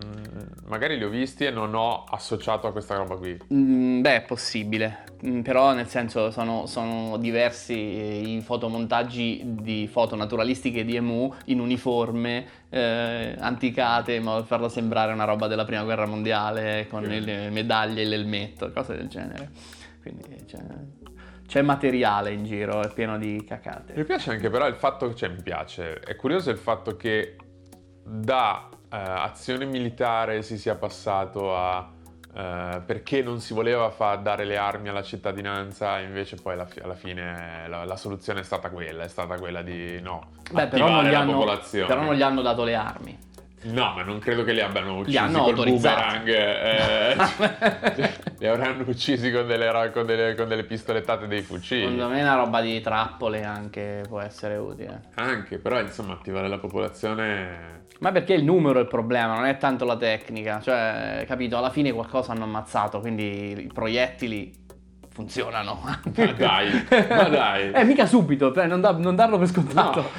magari 0.68 0.98
li 0.98 1.06
ho 1.06 1.10
visti 1.10 1.46
e 1.46 1.52
non 1.52 1.74
ho 1.74 2.04
associato 2.04 2.68
a 2.68 2.74
questa 2.74 2.96
roba 2.96 3.16
qui. 3.16 3.38
Mm, 3.54 4.02
beh, 4.02 4.16
è 4.18 4.22
possibile, 4.24 5.04
Mm, 5.26 5.42
però 5.42 5.74
nel 5.74 5.88
senso 5.88 6.30
sono, 6.30 6.66
sono 6.66 7.16
diversi 7.18 7.74
eh, 7.74 8.22
i 8.36 8.42
fotomontaggi 8.42 9.42
di 9.62 9.88
foto 9.88 10.16
naturalistiche 10.18 10.84
di 10.84 10.98
Emu 10.98 11.34
in 11.46 11.62
uniforme, 11.62 12.46
eh, 12.70 13.36
anticate, 13.40 14.20
ma 14.20 14.36
per 14.36 14.44
farlo 14.44 14.68
sembrare 14.68 15.14
una 15.14 15.24
roba 15.24 15.48
della 15.48 15.64
prima 15.64 15.84
guerra 15.84 16.06
mondiale 16.06 16.86
con 16.90 17.06
Sì. 17.06 17.22
le 17.24 17.50
medaglie 17.50 18.02
e 18.02 18.06
l'elmetto, 18.06 18.70
cose 18.74 18.98
del 18.98 19.08
genere. 19.08 19.50
Quindi 20.02 20.44
c'è, 20.46 20.58
c'è 21.48 21.62
materiale 21.62 22.32
in 22.32 22.44
giro, 22.44 22.82
è 22.82 22.92
pieno 22.94 23.18
di 23.18 23.44
cacate. 23.48 23.94
Mi 23.96 24.04
piace 24.04 24.32
anche 24.32 24.50
però 24.50 24.68
il 24.68 24.76
fatto, 24.76 25.14
cioè 25.14 25.30
mi 25.30 25.42
piace, 25.42 26.00
è 26.00 26.16
curioso 26.16 26.50
il 26.50 26.58
fatto 26.58 26.96
che 26.96 27.36
da 28.04 28.70
eh, 28.72 28.98
azione 28.98 29.66
militare 29.66 30.42
si 30.42 30.58
sia 30.58 30.76
passato 30.76 31.56
a 31.56 31.92
eh, 32.38 32.82
perché 32.86 33.22
non 33.24 33.40
si 33.40 33.54
voleva 33.54 33.90
fa- 33.92 34.16
dare 34.16 34.44
le 34.44 34.58
armi 34.58 34.90
alla 34.90 35.04
cittadinanza, 35.04 36.00
invece 36.00 36.36
poi 36.36 36.54
alla, 36.54 36.66
fi- 36.66 36.82
alla 36.82 36.94
fine 36.96 37.66
la, 37.70 37.86
la 37.86 37.96
soluzione 37.96 38.42
è 38.42 38.44
stata 38.44 38.70
quella, 38.70 39.04
è 39.04 39.08
stata 39.08 39.38
quella 39.38 39.62
di 39.62 40.02
no, 40.02 40.32
Beh, 40.52 40.68
però 40.68 40.90
non, 40.90 41.06
gli 41.06 41.12
la 41.12 41.20
hanno, 41.20 41.32
popolazione. 41.32 41.88
però 41.88 42.02
non 42.02 42.14
gli 42.14 42.22
hanno 42.22 42.42
dato 42.42 42.64
le 42.66 42.76
armi. 42.76 43.18
No, 43.64 43.94
ma 43.96 44.04
non 44.04 44.20
credo 44.20 44.44
che 44.44 44.54
li 44.54 44.62
abbiano 44.62 44.98
uccisi 45.00 45.18
hanno 45.18 45.40
col 45.42 45.50
autorizzati. 45.52 46.20
boomerang. 46.20 46.28
eh, 46.28 48.14
li 48.38 48.48
avranno 48.48 48.84
uccisi 48.88 49.32
con 49.32 49.48
delle, 49.48 49.90
con 49.92 50.06
delle- 50.06 50.36
con 50.36 50.48
delle 50.48 50.64
pistolettate 50.66 51.26
dei 51.28 51.42
fucili. 51.42 51.82
Secondo 51.82 52.08
me 52.10 52.22
una 52.22 52.36
roba 52.36 52.62
di 52.62 52.80
trappole 52.82 53.44
anche 53.44 54.04
può 54.08 54.20
essere 54.20 54.58
utile. 54.58 55.06
Anche, 55.16 55.58
però 55.58 55.80
insomma 55.80 56.14
attivare 56.14 56.48
la 56.48 56.60
popolazione... 56.60 57.84
Ma 58.00 58.12
perché 58.12 58.34
il 58.34 58.44
numero 58.44 58.80
è 58.80 58.82
il 58.82 58.88
problema, 58.90 59.36
non 59.36 59.46
è 59.46 59.58
tanto 59.58 59.86
la 59.86 59.96
tecnica. 59.96 60.60
Cioè, 60.62 61.24
capito, 61.26 61.58
alla 61.58 61.70
fine 61.70 61.94
qualcosa 61.94 62.34
hanno 62.34 62.44
ammazzato, 62.44 63.00
quindi 63.00 63.64
i 63.64 63.72
proiettili 63.74 64.54
funzionano. 65.16 65.80
Ma 66.16 66.32
dai, 66.38 66.86
ma 67.08 67.30
dai. 67.30 67.72
Eh, 67.74 67.84
mica 67.86 68.06
subito, 68.06 68.54
cioè, 68.54 68.68
non, 68.68 68.82
da- 68.82 68.92
non 68.92 69.16
darlo 69.16 69.38
per 69.38 69.48
No, 69.48 69.54
scontato. 69.54 70.10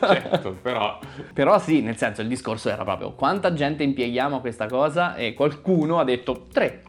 certo, 0.00 0.56
però... 0.62 0.98
Però 1.34 1.58
sì, 1.58 1.82
nel 1.82 1.96
senso, 1.98 2.22
il 2.22 2.28
discorso 2.28 2.70
era 2.70 2.82
proprio 2.82 3.12
quanta 3.12 3.52
gente 3.52 3.82
impieghiamo 3.82 4.36
a 4.36 4.40
questa 4.40 4.66
cosa 4.66 5.14
e 5.16 5.34
qualcuno 5.34 5.98
ha 6.00 6.04
detto 6.04 6.46
3. 6.50 6.82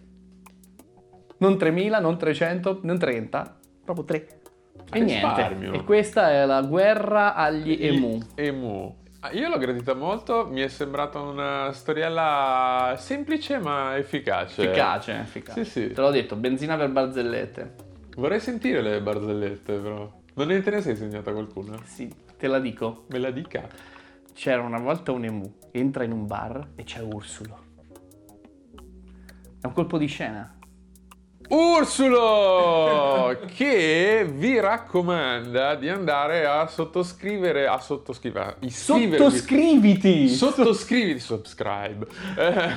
Non 1.39 1.57
3000, 1.57 1.99
non 1.99 2.17
300, 2.17 2.79
non 2.83 2.97
30, 2.97 3.57
proprio 3.83 4.05
3. 4.05 4.27
E 4.91 5.03
Risparmio. 5.03 5.57
niente. 5.59 5.77
E 5.79 5.83
questa 5.83 6.31
è 6.31 6.45
la 6.45 6.61
guerra 6.61 7.35
agli 7.35 7.77
emu. 7.79 8.19
Emu. 8.35 8.95
Ah, 9.21 9.31
Io 9.31 9.49
l'ho 9.49 9.57
gradita 9.57 9.93
molto, 9.93 10.47
mi 10.47 10.61
è 10.61 10.69
sembrata 10.69 11.19
una 11.19 11.73
storiella 11.73 12.95
semplice 12.97 13.59
ma 13.59 13.97
efficace. 13.97 14.63
Efficace, 14.63 15.19
efficace. 15.19 15.65
Sì, 15.65 15.69
sì. 15.69 15.91
Te 15.91 15.99
l'ho 15.99 16.09
detto, 16.09 16.37
benzina 16.37 16.77
per 16.77 16.89
barzellette. 16.89 17.75
Vorrei 18.15 18.39
sentire 18.39 18.81
le 18.81 19.01
barzellette, 19.01 19.77
però. 19.77 20.09
Non 20.35 20.47
ne 20.47 20.61
te 20.61 20.69
ne 20.71 20.81
sei 20.81 20.95
segnata 20.95 21.33
qualcuna? 21.33 21.77
Sì, 21.83 22.09
te 22.37 22.47
la 22.47 22.59
dico. 22.59 23.03
Me 23.07 23.19
la 23.19 23.31
dica. 23.31 23.67
C'era 24.33 24.61
una 24.61 24.79
volta 24.79 25.11
un 25.11 25.25
emu, 25.25 25.53
entra 25.71 26.05
in 26.05 26.13
un 26.13 26.25
bar 26.25 26.69
e 26.75 26.83
c'è 26.83 27.01
Ursulo. 27.01 27.67
È 29.59 29.65
un 29.65 29.73
colpo 29.73 29.97
di 29.97 30.05
scena. 30.05 30.58
Ursulo! 31.49 33.39
che 33.55 34.27
vi 34.31 34.59
raccomanda 34.59 35.73
di 35.75 35.89
andare 35.89 36.45
a 36.45 36.67
sottoscrivere, 36.67 37.65
a 37.65 37.79
sottoscrivere. 37.79 38.57
Sottoscriviti! 38.67 40.29
Sottoscriviti, 40.29 41.19
subscribe, 41.19 42.05
eh, 42.37 42.75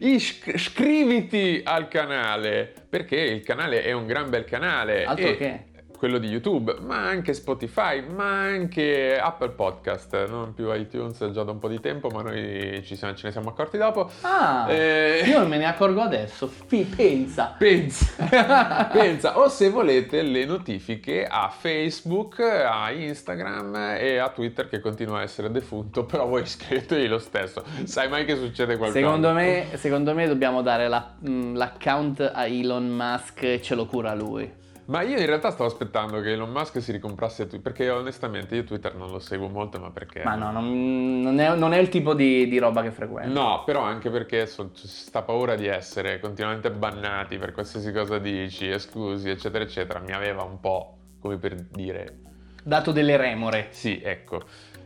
isc- 0.00 0.46
iscriviti 0.54 1.60
al 1.62 1.88
canale 1.88 2.72
perché 2.88 3.16
il 3.16 3.42
canale 3.42 3.82
è 3.82 3.92
un 3.92 4.06
gran 4.06 4.30
bel 4.30 4.44
canale. 4.44 5.04
Altro 5.04 5.26
e 5.26 5.36
che. 5.36 5.64
Quello 5.96 6.18
di 6.18 6.28
YouTube, 6.28 6.76
ma 6.82 7.06
anche 7.06 7.32
Spotify, 7.32 8.02
ma 8.06 8.42
anche 8.42 9.18
Apple 9.18 9.50
Podcast, 9.50 10.26
non 10.28 10.52
più 10.52 10.70
iTunes 10.74 11.30
già 11.30 11.42
da 11.42 11.52
un 11.52 11.58
po' 11.58 11.68
di 11.68 11.80
tempo, 11.80 12.08
ma 12.08 12.20
noi 12.22 12.82
ci 12.84 12.96
siamo- 12.96 13.14
ce 13.14 13.26
ne 13.28 13.32
siamo 13.32 13.48
accorti 13.48 13.78
dopo. 13.78 14.10
Ah, 14.20 14.66
Eh, 14.70 15.22
io 15.26 15.46
me 15.46 15.56
ne 15.56 15.64
accorgo 15.64 16.02
adesso. 16.02 16.48
Fi- 16.48 16.84
pensa. 16.84 17.54
Pensa, 17.58 18.84
pensa, 18.92 19.38
o 19.38 19.48
se 19.48 19.70
volete 19.70 20.20
le 20.22 20.44
notifiche 20.44 21.24
a 21.26 21.48
Facebook, 21.48 22.40
a 22.40 22.90
Instagram 22.92 23.74
e 23.98 24.18
a 24.18 24.28
Twitter 24.28 24.68
che 24.68 24.80
continua 24.80 25.20
a 25.20 25.22
essere 25.22 25.50
defunto, 25.50 26.04
però 26.04 26.26
voi 26.26 26.42
iscrivetevi 26.42 27.06
lo 27.08 27.18
stesso, 27.18 27.64
sai 27.84 28.08
mai 28.10 28.24
che 28.26 28.36
succede 28.36 28.76
qualcosa. 28.76 29.00
Secondo 29.02 29.32
me, 29.32 29.66
secondo 29.76 30.14
me 30.14 30.26
dobbiamo 30.28 30.60
dare 30.60 30.88
la- 30.88 31.14
mh, 31.18 31.54
l'account 31.56 32.20
a 32.34 32.46
Elon 32.46 32.86
Musk 32.88 33.42
e 33.44 33.62
ce 33.62 33.74
lo 33.74 33.86
cura 33.86 34.14
lui. 34.14 34.64
Ma 34.86 35.02
io 35.02 35.18
in 35.18 35.26
realtà 35.26 35.50
stavo 35.50 35.68
aspettando 35.68 36.20
che 36.20 36.32
Elon 36.32 36.50
Musk 36.50 36.80
si 36.80 36.92
ricomprasse 36.92 37.46
Twitter, 37.46 37.60
perché 37.60 37.90
onestamente 37.90 38.54
io 38.54 38.64
Twitter 38.64 38.94
non 38.94 39.10
lo 39.10 39.18
seguo 39.18 39.48
molto, 39.48 39.78
ma 39.80 39.90
perché... 39.90 40.22
Ma 40.22 40.36
no, 40.36 40.52
non, 40.52 41.20
non 41.20 41.38
è, 41.38 41.54
non 41.56 41.72
è 41.72 41.78
il 41.78 41.88
tipo 41.88 42.14
di, 42.14 42.48
di 42.48 42.58
roba 42.58 42.82
che 42.82 42.90
frequento. 42.92 43.40
No, 43.40 43.62
però 43.64 43.82
anche 43.82 44.10
perché 44.10 44.46
so- 44.46 44.70
sta 44.74 45.22
paura 45.22 45.56
di 45.56 45.66
essere 45.66 46.20
continuamente 46.20 46.70
bannati 46.70 47.36
per 47.38 47.52
qualsiasi 47.52 47.92
cosa 47.92 48.18
dici, 48.18 48.68
esclusi, 48.68 49.28
eccetera, 49.28 49.64
eccetera, 49.64 49.98
mi 49.98 50.12
aveva 50.12 50.42
un 50.42 50.60
po', 50.60 50.96
come 51.20 51.36
per 51.36 51.54
dire, 51.54 52.20
Dato 52.66 52.90
delle 52.90 53.16
remore. 53.16 53.68
Sì, 53.70 54.00
ecco. 54.02 54.42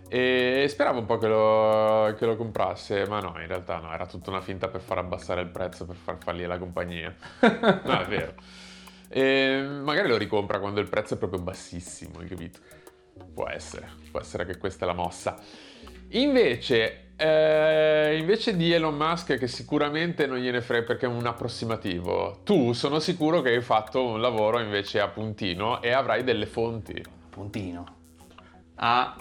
E 0.07 0.67
speravo 0.69 0.99
un 0.99 1.07
po' 1.07 1.17
che 1.17 1.29
lo, 1.29 2.15
che 2.19 2.27
lo 2.27 2.37
comprasse, 2.37 3.07
ma 3.07 3.21
no, 3.21 3.33
in 3.41 3.47
realtà 3.47 3.79
no, 3.79 3.91
era 3.95 4.05
tutta 4.05 4.29
una 4.29 4.43
finta 4.43 4.69
per 4.69 4.83
far 4.83 4.99
abbassare 4.99 5.41
il 5.41 5.49
prezzo, 5.49 5.87
per 5.87 5.97
far 5.97 6.19
fallire 6.19 6.47
la 6.47 6.59
compagnia. 6.59 7.15
No, 7.41 8.01
è 8.01 8.05
vero. 8.07 8.35
E 9.13 9.61
magari 9.83 10.09
lo 10.09 10.17
ricompra 10.17 10.61
quando 10.61 10.79
il 10.79 10.89
prezzo 10.89 11.15
è 11.15 11.17
proprio 11.17 11.41
bassissimo, 11.41 12.21
hai 12.21 12.29
capito? 12.29 12.61
Può 13.35 13.49
essere, 13.49 13.89
può 14.09 14.21
essere 14.21 14.47
che 14.47 14.57
questa 14.57 14.85
è 14.85 14.87
la 14.87 14.95
mossa. 14.95 15.37
Invece, 16.11 17.09
eh, 17.17 18.17
invece 18.19 18.57
di 18.57 18.73
Elon 18.73 18.97
Musk, 18.97 19.37
che 19.37 19.49
sicuramente 19.49 20.27
non 20.27 20.39
gliene 20.39 20.61
frega 20.61 20.87
perché 20.87 21.07
è 21.07 21.09
un 21.09 21.27
approssimativo, 21.27 22.41
tu 22.45 22.73
sono 22.73 23.01
sicuro 23.01 23.43
che 23.43 23.51
hai 23.51 23.61
fatto 23.63 24.05
un 24.05 24.21
lavoro 24.21 24.61
invece 24.61 25.01
a 25.01 25.09
puntino 25.09 25.83
e 25.83 25.91
avrai 25.91 26.23
delle 26.23 26.47
fonti. 26.47 27.03
Puntino. 27.31 27.97
A 28.77 29.17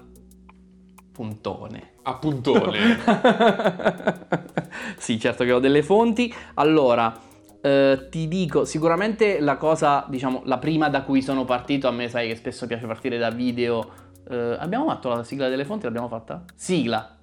puntone. 1.12 1.94
A 2.04 2.14
puntone. 2.14 3.00
sì, 4.98 5.20
certo 5.20 5.44
che 5.44 5.52
ho 5.52 5.60
delle 5.60 5.84
fonti. 5.84 6.34
Allora, 6.56 7.28
eh, 7.62 8.08
ti 8.10 8.28
dico, 8.28 8.64
sicuramente 8.66 9.40
la 9.40 9.58
cosa, 9.58 10.06
diciamo, 10.08 10.42
la 10.46 10.58
prima 10.58 10.90
da 10.90 11.04
cui 11.04 11.22
sono 11.22 11.44
partito, 11.46 11.88
a 11.88 11.92
me 11.92 12.08
sai 12.08 12.28
che 12.30 12.36
spesso 12.36 12.68
piace 12.68 12.86
partire 12.86 13.18
da 13.18 13.30
video. 13.30 13.92
eh, 14.30 14.56
abbiamo 14.60 14.88
fatto 14.88 15.10
la 15.10 15.24
sigla 15.24 15.50
delle 15.50 15.66
fonti? 15.66 15.86
L'abbiamo 15.86 16.08
fatta? 16.08 16.44
Sigla. 16.56 17.18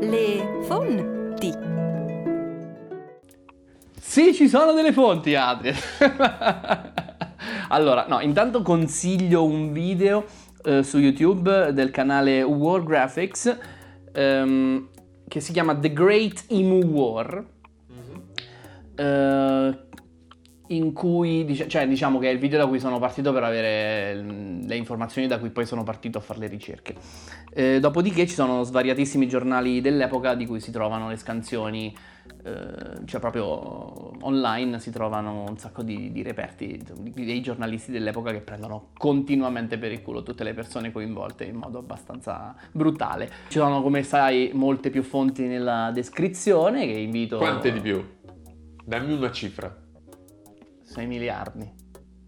Le 0.00 0.60
fonti. 0.62 1.52
Sì, 3.98 4.34
ci 4.34 4.48
sono 4.48 4.72
delle 4.72 4.92
fonti, 4.92 5.34
Adrian. 5.34 5.76
allora, 7.68 8.06
no, 8.08 8.20
intanto 8.20 8.60
consiglio 8.62 9.44
un 9.44 9.72
video 9.72 10.24
eh, 10.64 10.82
su 10.82 10.98
YouTube 10.98 11.72
del 11.72 11.90
canale 11.90 12.42
War 12.42 12.82
Graphics 12.82 13.56
ehm, 14.12 14.88
che 15.30 15.38
si 15.38 15.52
chiama 15.52 15.76
The 15.76 15.92
Great 15.92 16.46
Emu 16.48 16.82
War. 16.82 17.46
Eh, 18.96 19.78
in 20.66 20.92
cui, 20.92 21.44
dice- 21.44 21.68
cioè 21.68 21.86
diciamo 21.86 22.18
che 22.18 22.28
è 22.28 22.32
il 22.32 22.38
video 22.38 22.58
da 22.58 22.66
cui 22.66 22.80
sono 22.80 22.98
partito 22.98 23.32
per 23.32 23.44
avere 23.44 24.20
mm, 24.20 24.66
le 24.66 24.76
informazioni 24.76 25.28
da 25.28 25.38
cui 25.38 25.50
poi 25.50 25.66
sono 25.66 25.84
partito 25.84 26.18
a 26.18 26.20
fare 26.20 26.40
le 26.40 26.48
ricerche. 26.48 26.96
Eh, 27.52 27.78
dopodiché 27.78 28.26
ci 28.26 28.34
sono 28.34 28.64
svariatissimi 28.64 29.28
giornali 29.28 29.80
dell'epoca 29.80 30.34
di 30.34 30.46
cui 30.46 30.58
si 30.58 30.72
trovano 30.72 31.08
le 31.08 31.16
scansioni, 31.16 31.96
eh, 32.42 33.04
cioè 33.04 33.20
proprio 33.20 34.12
online 34.24 34.78
si 34.78 34.90
trovano 34.90 35.44
un 35.48 35.58
sacco 35.58 35.82
di, 35.82 36.12
di 36.12 36.22
reperti 36.22 36.82
dei 37.14 37.40
giornalisti 37.40 37.90
dell'epoca 37.90 38.32
che 38.32 38.40
prendono 38.40 38.90
continuamente 38.96 39.78
per 39.78 39.92
il 39.92 40.02
culo 40.02 40.22
tutte 40.22 40.44
le 40.44 40.54
persone 40.54 40.92
coinvolte 40.92 41.44
in 41.44 41.56
modo 41.56 41.78
abbastanza 41.78 42.54
brutale. 42.72 43.30
Ci 43.48 43.58
sono, 43.58 43.82
come 43.82 44.02
sai, 44.02 44.50
molte 44.54 44.90
più 44.90 45.02
fonti 45.02 45.46
nella 45.46 45.90
descrizione 45.92 46.86
che 46.86 46.98
invito... 46.98 47.38
Quante 47.38 47.72
di 47.72 47.80
più? 47.80 48.04
Dammi 48.84 49.12
una 49.12 49.30
cifra. 49.30 49.74
6 50.82 51.06
miliardi. 51.06 51.79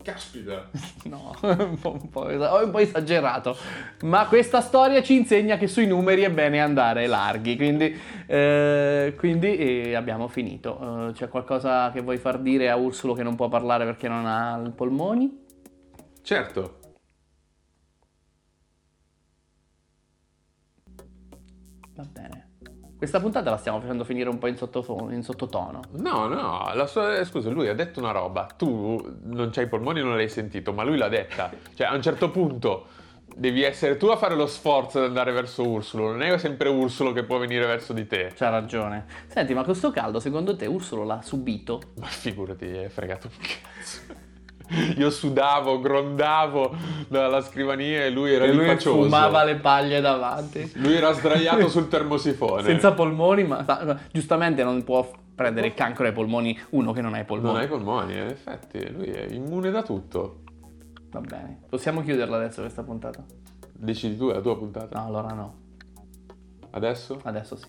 Caspita. 0.02 0.68
No, 1.04 1.34
un 1.42 1.78
po', 1.80 1.92
un 2.00 2.08
po' 2.08 2.28
esa- 2.28 2.52
ho 2.54 2.64
un 2.64 2.70
po' 2.70 2.78
esagerato. 2.78 3.56
Ma 4.02 4.26
questa 4.26 4.60
storia 4.60 5.02
ci 5.02 5.14
insegna 5.16 5.56
che 5.56 5.66
sui 5.68 5.86
numeri 5.86 6.22
è 6.22 6.30
bene 6.30 6.60
andare 6.60 7.06
larghi. 7.06 7.56
Quindi, 7.56 7.96
eh, 8.26 9.14
quindi 9.16 9.56
eh, 9.56 9.94
abbiamo 9.94 10.28
finito. 10.28 11.08
Eh, 11.08 11.12
c'è 11.12 11.28
qualcosa 11.28 11.90
che 11.92 12.00
vuoi 12.00 12.18
far 12.18 12.38
dire 12.40 12.70
a 12.70 12.76
Ursulo 12.76 13.14
che 13.14 13.22
non 13.22 13.36
può 13.36 13.48
parlare 13.48 13.84
perché 13.84 14.08
non 14.08 14.26
ha 14.26 14.60
i 14.64 14.70
polmoni? 14.70 15.40
Certo. 16.22 16.78
Va 21.96 22.04
bene. 22.04 22.41
Questa 23.02 23.18
puntata 23.18 23.50
la 23.50 23.56
stiamo 23.56 23.80
facendo 23.80 24.04
finire 24.04 24.28
un 24.28 24.38
po' 24.38 24.46
in, 24.46 24.56
sottofo- 24.56 25.08
in 25.10 25.24
sottotono. 25.24 25.80
No, 25.94 26.28
no, 26.28 26.70
la 26.72 26.86
sua, 26.86 27.16
eh, 27.18 27.24
scusa, 27.24 27.50
lui 27.50 27.66
ha 27.66 27.74
detto 27.74 27.98
una 27.98 28.12
roba, 28.12 28.46
tu 28.56 29.18
non 29.24 29.50
c'hai 29.50 29.64
i 29.64 29.66
polmoni 29.66 29.98
e 29.98 30.02
non 30.04 30.14
l'hai 30.14 30.28
sentito, 30.28 30.72
ma 30.72 30.84
lui 30.84 30.96
l'ha 30.96 31.08
detta. 31.08 31.50
Cioè, 31.74 31.88
a 31.88 31.94
un 31.96 32.00
certo 32.00 32.30
punto 32.30 32.86
devi 33.34 33.64
essere 33.64 33.96
tu 33.96 34.06
a 34.06 34.16
fare 34.16 34.36
lo 34.36 34.46
sforzo 34.46 35.00
di 35.00 35.06
andare 35.06 35.32
verso 35.32 35.66
Ursulo, 35.66 36.12
non 36.12 36.22
è 36.22 36.38
sempre 36.38 36.68
Ursulo 36.68 37.10
che 37.10 37.24
può 37.24 37.38
venire 37.38 37.66
verso 37.66 37.92
di 37.92 38.06
te. 38.06 38.30
C'ha 38.36 38.50
ragione. 38.50 39.06
Senti, 39.26 39.52
ma 39.52 39.64
questo 39.64 39.90
caldo, 39.90 40.20
secondo 40.20 40.54
te 40.54 40.66
Ursulo 40.66 41.02
l'ha 41.02 41.22
subito? 41.22 41.80
Ma 41.98 42.06
figurati, 42.06 42.68
è 42.68 42.88
fregato 42.88 43.26
un 43.26 43.36
cazzo. 43.40 44.30
Io 44.96 45.10
sudavo, 45.10 45.80
grondavo 45.80 46.74
dalla 47.08 47.40
scrivania 47.42 48.04
e 48.04 48.10
lui 48.10 48.32
era 48.32 48.44
E 48.44 48.52
lui 48.52 48.66
facioso. 48.66 49.02
fumava 49.02 49.44
le 49.44 49.56
paglie 49.56 50.00
davanti. 50.00 50.70
Lui 50.76 50.94
era 50.94 51.12
sdraiato 51.12 51.68
sul 51.70 51.88
termosifone. 51.88 52.62
Senza 52.62 52.92
polmoni, 52.92 53.44
ma 53.44 53.64
giustamente 54.10 54.62
non 54.64 54.82
può 54.84 55.08
prendere 55.34 55.68
il 55.68 55.74
cancro 55.74 56.04
ai 56.06 56.12
polmoni 56.12 56.58
uno 56.70 56.92
che 56.92 57.00
non 57.00 57.14
ha 57.14 57.18
i 57.18 57.24
polmoni. 57.24 57.52
Non 57.52 57.62
hai 57.62 57.68
polmoni, 57.68 58.12
in 58.12 58.26
effetti, 58.26 58.90
lui 58.92 59.06
è 59.06 59.26
immune 59.30 59.70
da 59.70 59.82
tutto. 59.82 60.40
Va 61.10 61.20
bene. 61.20 61.62
Possiamo 61.68 62.02
chiuderla 62.02 62.36
adesso 62.36 62.60
questa 62.60 62.82
puntata? 62.82 63.22
Decidi 63.72 64.16
tu, 64.16 64.28
è 64.30 64.34
la 64.34 64.40
tua 64.40 64.56
puntata. 64.56 64.98
No, 64.98 65.06
allora 65.06 65.32
no. 65.32 65.54
Adesso? 66.70 67.20
Adesso 67.22 67.56
sì. 67.56 67.66